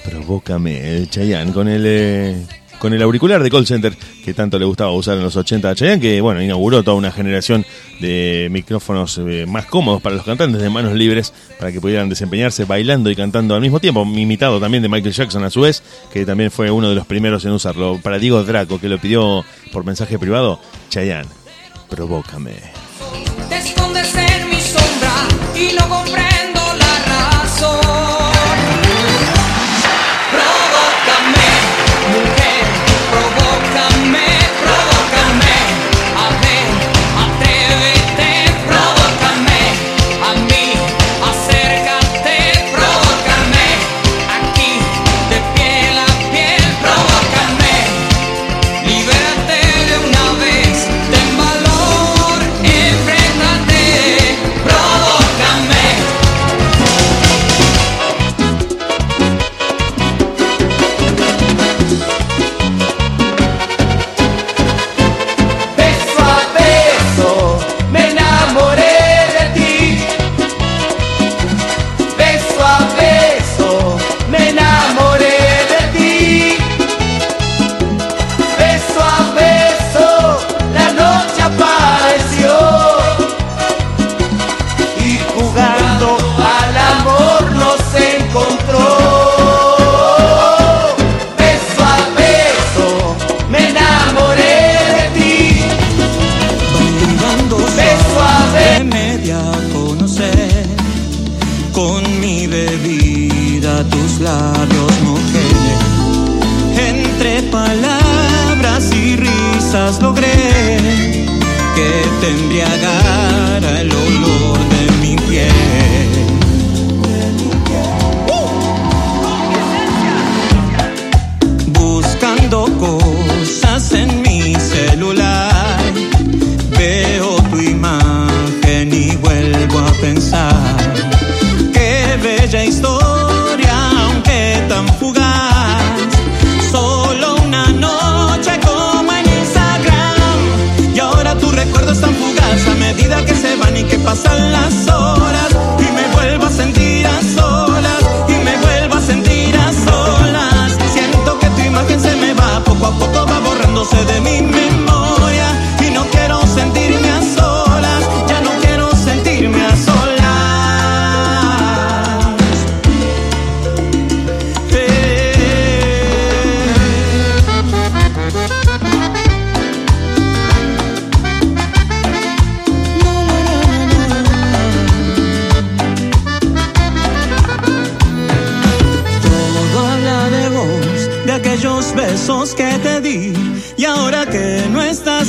[0.05, 2.47] Provócame, el Chayanne, con el, eh,
[2.79, 5.75] con el auricular de call center que tanto le gustaba usar en los 80 a
[5.75, 7.65] Chayanne, que bueno, inauguró toda una generación
[8.03, 12.67] de micrófonos eh, más cómodos para los cantantes de manos libres, para que pudieran desempeñarse
[12.67, 15.83] bailando y cantando al mismo tiempo, imitado también de Michael Jackson a su vez,
[16.13, 17.99] que también fue uno de los primeros en usarlo.
[18.03, 19.43] Para Diego Draco, que lo pidió
[19.73, 21.31] por mensaje privado, Chayanne,
[21.89, 22.57] provócame.
[23.49, 26.04] Te en mi sombra y comprendo
[27.65, 27.94] la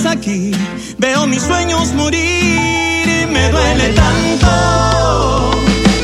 [0.07, 0.51] aquí,
[0.97, 5.51] veo mis sueños morir y me duele tanto.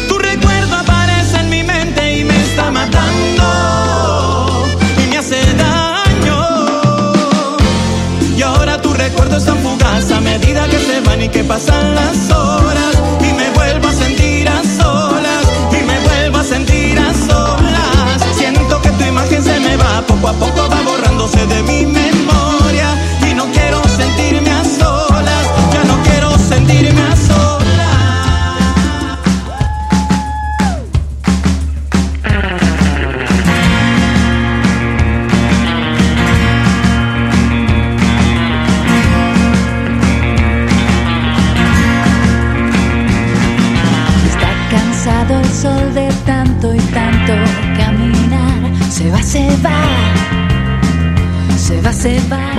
[0.07, 3.45] Tu recuerdo aparece en mi mente y me está matando.
[5.03, 6.39] Y me hace daño.
[8.37, 11.95] Y ahora tu recuerdo es tan fugaz a medida que se van y que pasan
[11.95, 12.40] las horas.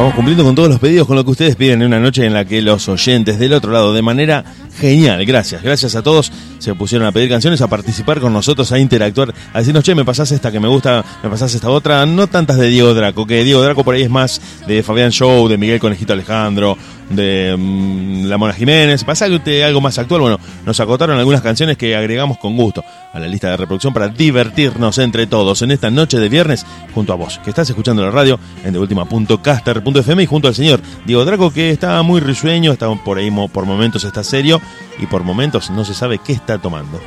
[0.02, 2.34] Vamos cumpliendo con todos los pedidos, con lo que ustedes piden en una noche en
[2.34, 4.44] la que los oyentes del otro lado, de manera
[4.76, 8.80] genial, gracias, gracias a todos, se pusieron a pedir canciones, a participar con nosotros, a
[8.80, 12.26] interactuar, a decirnos, che, me pasás esta que me gusta, me pasás esta otra, no
[12.26, 15.56] tantas de Diego Draco, que Diego Draco por ahí es más de Fabián Show, de
[15.56, 16.76] Miguel Conejito Alejandro,
[17.14, 21.96] de mm, La Mona Jiménez, pasa algo, más actual, bueno, nos acotaron algunas canciones que
[21.96, 26.18] agregamos con gusto a la lista de reproducción para divertirnos entre todos en esta noche
[26.18, 30.54] de viernes junto a vos, que estás escuchando la radio en deultima.caster.fm y junto al
[30.54, 34.60] señor Diego Draco que está muy risueño, está por ahí por momentos está serio
[34.98, 37.00] y por momentos no se sabe qué está tomando.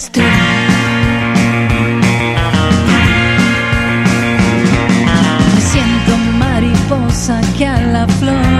[0.00, 0.08] Me
[5.60, 8.59] siento mariposa que a la flor.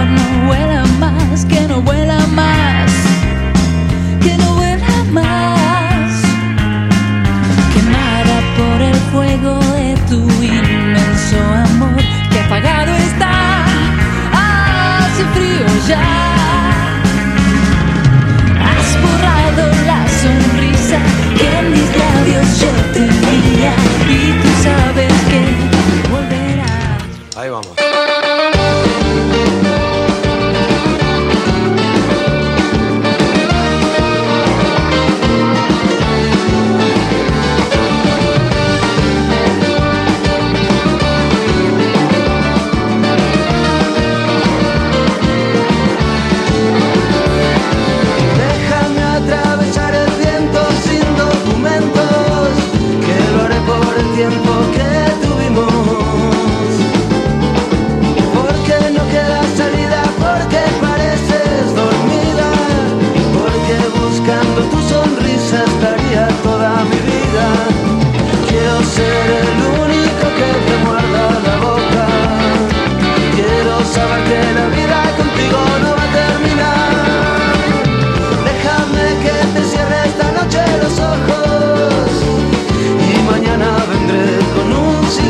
[27.33, 27.61] はいワ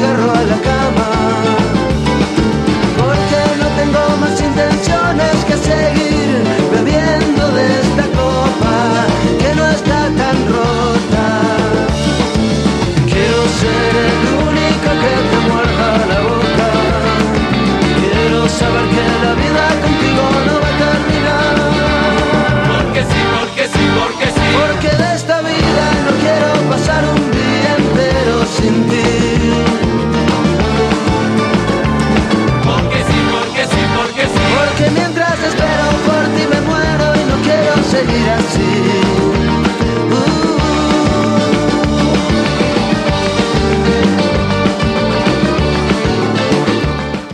[0.02, 1.08] cigarro a la cama.
[2.98, 7.91] Porque no tengo más intenciones que seguir bebiendo de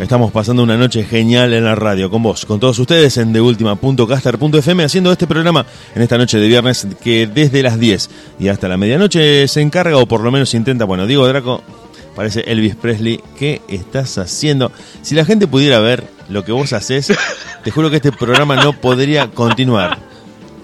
[0.08, 4.86] Estamos pasando una noche genial en la radio con vos, con todos ustedes en deultima.caster.fm
[4.86, 8.10] haciendo este programa en esta noche de viernes que desde las 10
[8.40, 11.62] y hasta la medianoche se encarga o por lo menos intenta, bueno, Diego Draco
[12.16, 14.72] parece Elvis Presley, ¿qué estás haciendo?
[15.02, 17.12] Si la gente pudiera ver lo que vos haces,
[17.66, 20.07] te juro que este programa no podría continuar.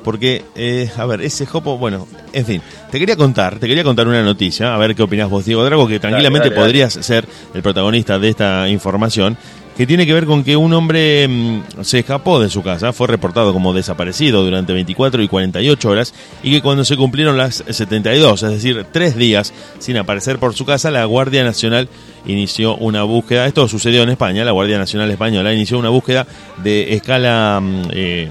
[0.03, 2.61] Porque, eh, a ver, ese jopo, bueno, en fin,
[2.91, 5.87] te quería contar, te quería contar una noticia, a ver qué opinás vos, Diego Drago,
[5.87, 6.67] que tranquilamente dale, dale.
[6.67, 9.37] podrías ser el protagonista de esta información,
[9.75, 13.07] que tiene que ver con que un hombre mm, se escapó de su casa, fue
[13.07, 16.13] reportado como desaparecido durante 24 y 48 horas,
[16.43, 20.65] y que cuando se cumplieron las 72, es decir, tres días sin aparecer por su
[20.65, 21.89] casa, la Guardia Nacional
[22.25, 26.27] inició una búsqueda, esto sucedió en España, la Guardia Nacional Española inició una búsqueda
[26.63, 27.59] de escala...
[27.61, 28.29] mm, eh,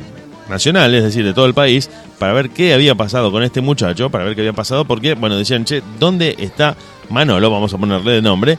[0.52, 4.10] nacional, es decir, de todo el país, para ver qué había pasado con este muchacho,
[4.10, 6.76] para ver qué había pasado, porque, bueno, decían, che, ¿dónde está
[7.08, 7.50] Manolo?
[7.50, 8.58] Vamos a ponerle de nombre.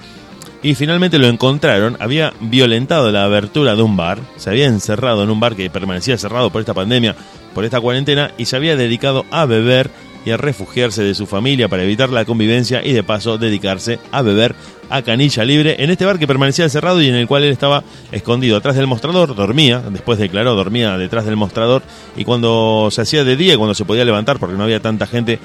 [0.63, 5.29] Y finalmente lo encontraron, había violentado la abertura de un bar, se había encerrado en
[5.29, 7.15] un bar que permanecía cerrado por esta pandemia,
[7.53, 9.91] por esta cuarentena, y se había dedicado a beber
[10.25, 14.21] y a refugiarse de su familia para evitar la convivencia y de paso dedicarse a
[14.21, 14.55] beber
[14.89, 17.83] a canilla libre en este bar que permanecía cerrado y en el cual él estaba
[18.11, 18.57] escondido.
[18.57, 21.81] Atrás del mostrador, dormía, después declaró, dormía detrás del mostrador
[22.15, 25.39] y cuando se hacía de día, cuando se podía levantar porque no había tanta gente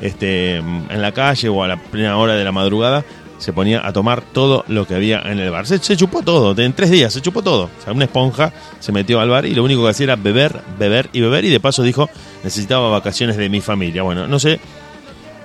[0.00, 3.04] este, en la calle o a la plena hora de la madrugada,
[3.42, 5.66] se ponía a tomar todo lo que había en el bar.
[5.66, 7.64] Se, se chupó todo, en tres días se chupó todo.
[7.64, 10.60] O sea, una esponja se metió al bar y lo único que hacía era beber,
[10.78, 12.08] beber y beber y de paso dijo
[12.44, 14.02] necesitaba vacaciones de mi familia.
[14.04, 14.60] Bueno, no sé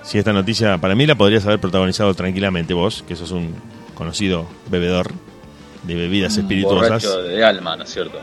[0.03, 3.55] si esta noticia para mí la podrías haber protagonizado tranquilamente vos, que sos un
[3.95, 5.11] conocido bebedor
[5.83, 7.03] de bebidas espirituosas.
[7.03, 8.19] Borracho de alma, ¿no es cierto?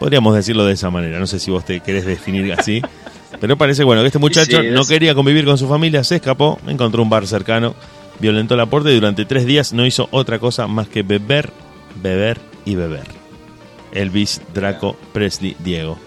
[0.00, 2.82] Podríamos decirlo de esa manera, no sé si vos te querés definir así.
[3.40, 6.16] Pero parece bueno que este muchacho Sí, no es- quería convivir con su familia, se
[6.16, 7.74] escapó, encontró un bar cercano,
[8.20, 11.50] violentó la puerta y durante tres días no hizo otra cosa más que beber,
[12.02, 13.06] beber y beber.
[13.92, 15.98] Elvis Draco Presley Diego.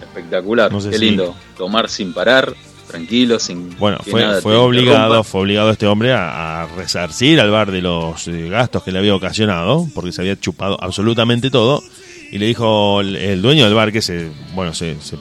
[0.00, 1.34] Espectacular, No sé qué si- lindo.
[1.56, 2.54] Tomar sin parar,
[2.86, 4.24] tranquilo, sin Bueno, fue,
[4.56, 8.92] obligado, fue obligado este hombre a, a resarcir al bar de los eh, gastos que
[8.92, 11.82] le había ocasionado, porque se había chupado absolutamente todo,
[12.30, 15.16] y le dijo el, el dueño del bar que se, bueno, se, se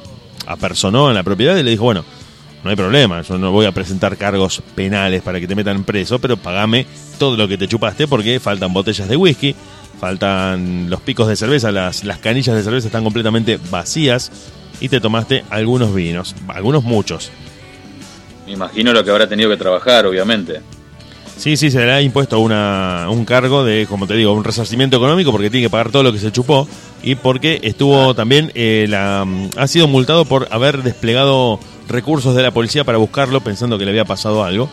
[0.46, 2.06] apersonó en la propiedad y le dijo, bueno,
[2.64, 6.20] no hay problema, yo no voy a presentar cargos penales para que te metan preso,
[6.20, 6.86] pero pagame
[7.18, 9.56] todo lo que te chupaste porque faltan botellas de whisky,
[10.00, 14.32] faltan los picos de cerveza, las, las canillas de cerveza están completamente vacías
[14.80, 17.32] y te tomaste algunos vinos, algunos muchos.
[18.46, 20.62] Me imagino lo que habrá tenido que trabajar, obviamente.
[21.38, 24.98] Sí, sí, se le ha impuesto una, un cargo de, como te digo, un resarcimiento
[24.98, 26.68] económico porque tiene que pagar todo lo que se chupó
[27.04, 29.26] y porque estuvo también, eh, la,
[29.56, 33.92] ha sido multado por haber desplegado recursos de la policía para buscarlo pensando que le
[33.92, 34.70] había pasado algo.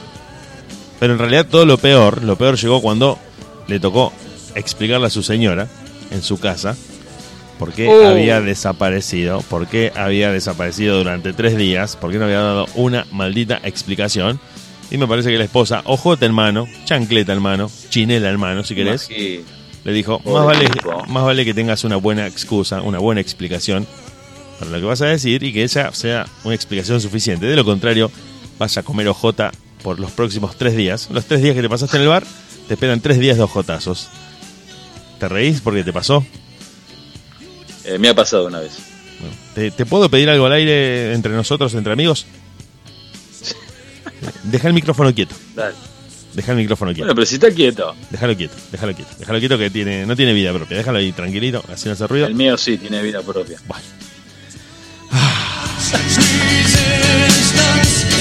[1.01, 3.19] Pero en realidad todo lo peor, lo peor llegó cuando
[3.66, 4.12] le tocó
[4.55, 5.69] explicarle a su señora
[6.11, 6.77] en su casa
[7.59, 8.07] por qué Oh.
[8.09, 13.07] había desaparecido, por qué había desaparecido durante tres días, por qué no había dado una
[13.11, 14.41] maldita explicación.
[14.91, 18.65] Y me parece que la esposa, ojota en mano, chancleta en mano, chinela en mano,
[18.65, 19.09] si querés,
[19.85, 20.69] le dijo, más vale,
[21.09, 23.86] más vale que tengas una buena excusa, una buena explicación
[24.65, 27.47] para lo que vas a decir y que esa sea una explicación suficiente.
[27.47, 28.11] De lo contrario,
[28.59, 31.09] vas a comer ojota por los próximos tres días.
[31.11, 32.24] Los tres días que te pasaste en el bar,
[32.69, 34.09] te esperan tres días de ojotazos.
[35.19, 36.24] ¿Te reís porque te pasó?
[37.85, 38.73] eh, me ha pasado una vez.
[39.55, 42.27] ¿Te, te puedo pedir algo al aire entre nosotros, entre amigos?
[44.45, 45.35] Deja el micrófono quieto.
[45.55, 45.74] Dale.
[46.35, 47.05] Deja el micrófono quieto.
[47.05, 47.95] Bueno, pero si está quieto.
[48.11, 49.11] Déjalo quieto, déjalo quieto.
[49.19, 50.77] Déjalo quieto que tiene, no tiene vida propia.
[50.78, 52.27] Déjalo ahí tranquilito, así no hace ruido.
[52.27, 53.59] El mío sí tiene vida propia.
[53.59, 53.74] Some
[55.93, 58.14] love is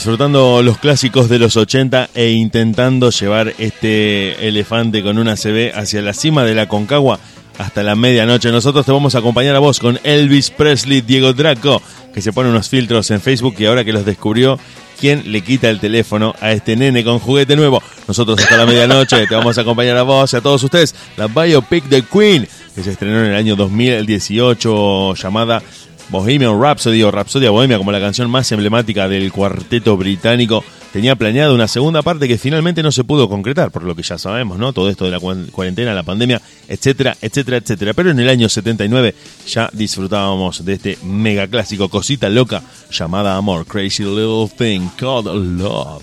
[0.00, 6.00] Disfrutando los clásicos de los 80 e intentando llevar este elefante con una CB hacia
[6.00, 7.20] la cima de la Concagua
[7.58, 8.50] hasta la medianoche.
[8.50, 11.82] Nosotros te vamos a acompañar a vos con Elvis Presley, Diego Draco,
[12.14, 14.58] que se pone unos filtros en Facebook y ahora que los descubrió,
[14.98, 17.82] ¿quién le quita el teléfono a este nene con juguete nuevo?
[18.08, 20.94] Nosotros hasta la medianoche te vamos a acompañar a vos y a todos ustedes.
[21.18, 25.62] La biopic de Queen, que se estrenó en el año 2018 llamada
[26.10, 31.54] Bohemian Rhapsody o Rhapsodia Bohemia como la canción más emblemática del cuarteto británico, tenía planeado
[31.54, 34.72] una segunda parte que finalmente no se pudo concretar, por lo que ya sabemos, ¿no?
[34.72, 37.94] Todo esto de la cuarentena, la pandemia, etcétera, etcétera, etcétera.
[37.94, 39.14] Pero en el año 79
[39.46, 46.02] ya disfrutábamos de este mega clásico cosita loca llamada Amor, Crazy Little Thing Called Love.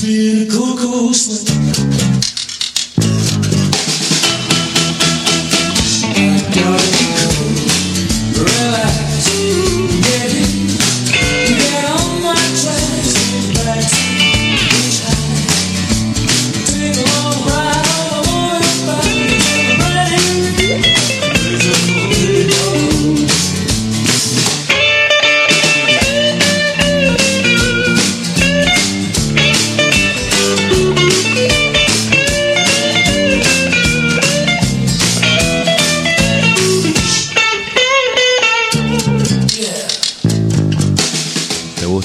[0.00, 2.00] feel the cuckoo swing.
[8.38, 9.09] Relax.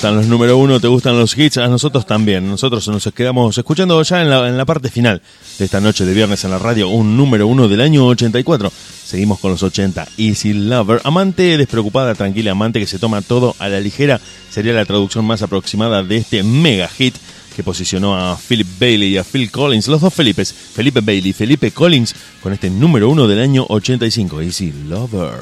[0.06, 0.80] Gustan los número uno?
[0.80, 1.58] ¿Te gustan los hits?
[1.58, 2.48] A nosotros también.
[2.48, 5.20] Nosotros nos quedamos escuchando ya en la, parte final
[5.58, 8.72] de esta noche de viernes en la radio, un número uno del año 84.
[9.04, 10.08] Seguimos con los 80.
[10.18, 11.02] Easy Lover.
[11.06, 14.22] Amante despreocupada, tranquila, amante que se toma todo a la ligera.
[14.52, 17.16] Sería la traducción más aproximada de este mega hit
[17.56, 21.34] que posicionó a Philip Bailey y a Phil Collins, los dos Felipes, Felipe Bailey y
[21.34, 22.14] Felipe Collins,
[22.44, 25.40] con este número uno del año 85, Easy Lover.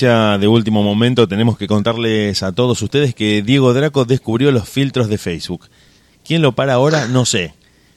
[0.00, 5.08] De último momento, tenemos que contarles a todos ustedes que Diego Draco descubrió los filtros
[5.08, 5.68] de Facebook.
[6.24, 7.06] ¿Quién lo para ahora?
[7.06, 7.54] No sé.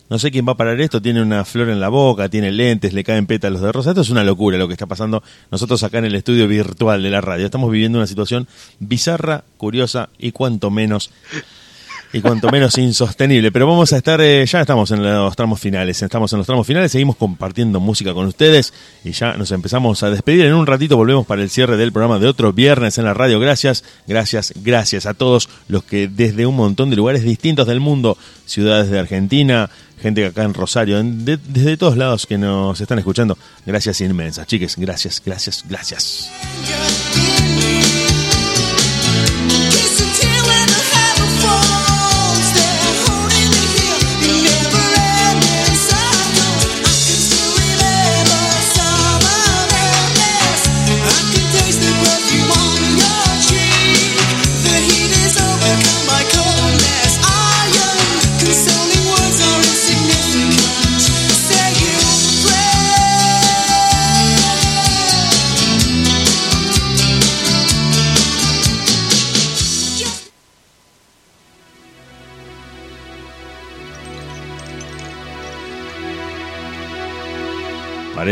[0.09, 1.01] No sé quién va a parar esto.
[1.01, 3.91] Tiene una flor en la boca, tiene lentes, le caen pétalos de rosa.
[3.91, 7.09] Esto es una locura lo que está pasando nosotros acá en el estudio virtual de
[7.09, 7.45] la radio.
[7.45, 8.47] Estamos viviendo una situación
[8.80, 11.09] bizarra, curiosa y cuanto menos
[12.14, 13.52] y cuanto menos insostenible.
[13.52, 16.65] Pero vamos a estar, eh, ya estamos en los tramos finales, estamos en los tramos
[16.65, 18.72] finales, seguimos compartiendo música con ustedes
[19.03, 20.45] y ya nos empezamos a despedir.
[20.45, 23.40] En un ratito volvemos para el cierre del programa de otro viernes en la radio.
[23.40, 28.18] Gracias, gracias, gracias a todos los que desde un montón de lugares distintos del mundo,
[28.45, 29.69] ciudades de Argentina,
[29.99, 33.38] gente acá en Rosario, desde todos lados que nos están escuchando.
[33.65, 36.30] Gracias inmensas, chiques, gracias, gracias, gracias.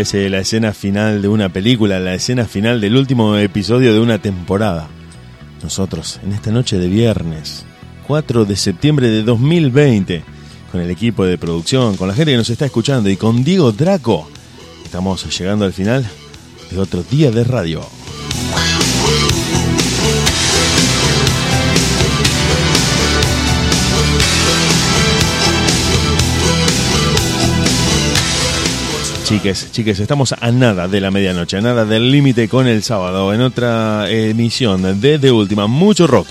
[0.02, 4.88] La escena final de una película, la escena final del último episodio de una temporada.
[5.62, 7.66] Nosotros, en esta noche de viernes,
[8.08, 10.24] 4 de septiembre de 2020,
[10.72, 13.72] con el equipo de producción, con la gente que nos está escuchando y con Diego
[13.74, 14.28] Draco,
[14.84, 16.10] estamos llegando al final
[16.72, 17.88] de otro día de radio.
[29.32, 33.34] Chiques, chiques, estamos a nada de la medianoche, a nada del límite con el sábado,
[33.34, 36.28] en otra emisión de De Última, mucho rock,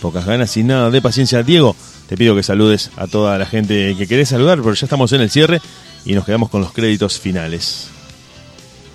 [0.00, 1.42] pocas ganas y nada de paciencia.
[1.42, 1.74] Diego,
[2.08, 5.22] te pido que saludes a toda la gente que querés saludar, pero ya estamos en
[5.22, 5.60] el cierre
[6.04, 7.88] y nos quedamos con los créditos finales.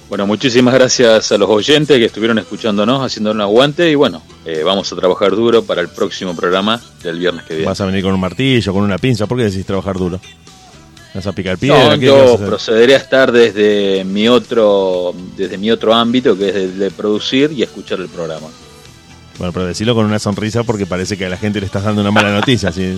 [0.07, 4.63] Bueno, muchísimas gracias a los oyentes que estuvieron escuchándonos, haciendo un aguante y bueno, eh,
[4.63, 7.67] vamos a trabajar duro para el próximo programa del viernes que viene.
[7.67, 10.21] Vas a venir con un martillo, con una pinza, ¿por qué decís trabajar duro?
[11.13, 11.95] ¿Vas a picar piedra?
[11.95, 16.37] No, ¿Qué vas a yo procederé a estar desde mi otro desde mi otro ámbito
[16.37, 18.47] que es el de producir y escuchar el programa.
[19.37, 22.01] Bueno, pero decirlo con una sonrisa porque parece que a la gente le estás dando
[22.01, 22.71] una mala noticia.
[22.71, 22.93] ¿sí?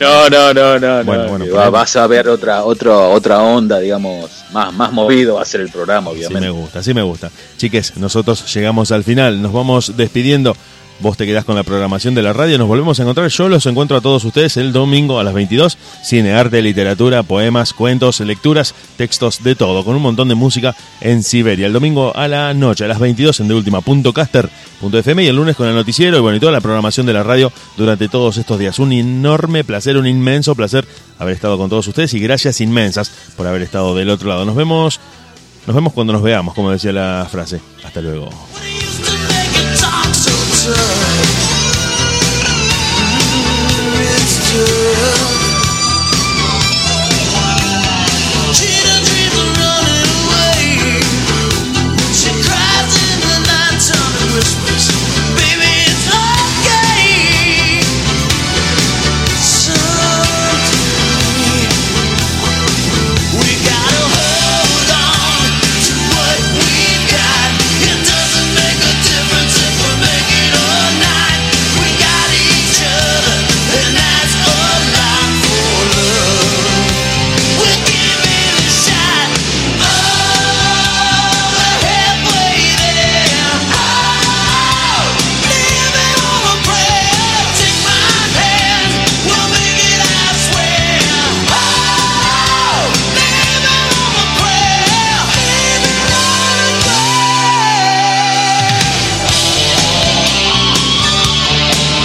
[0.00, 3.78] No, no, no, no, Bueno, no, bueno, va- vas a ver otra otra otra onda,
[3.80, 6.40] digamos, más más movido va a ser el programa, Sí obviamente.
[6.40, 7.30] me gusta, sí me gusta.
[7.56, 10.56] Chiques, nosotros llegamos al final, nos vamos despidiendo.
[11.02, 12.58] Vos te quedás con la programación de la radio.
[12.58, 13.28] Nos volvemos a encontrar.
[13.28, 15.76] Yo los encuentro a todos ustedes el domingo a las 22.
[16.00, 19.84] Cine, arte, literatura, poemas, cuentos, lecturas, textos, de todo.
[19.84, 21.66] Con un montón de música en Siberia.
[21.66, 25.74] El domingo a la noche, a las 22 en deultima.caster.fm y el lunes con el
[25.74, 28.78] noticiero y bueno, y toda la programación de la radio durante todos estos días.
[28.78, 30.86] Un enorme placer, un inmenso placer
[31.18, 34.44] haber estado con todos ustedes y gracias inmensas por haber estado del otro lado.
[34.44, 35.00] Nos vemos,
[35.66, 37.60] nos vemos cuando nos veamos, como decía la frase.
[37.82, 38.30] Hasta luego.
[40.62, 40.74] sun.
[42.94, 45.41] Mm, it's just.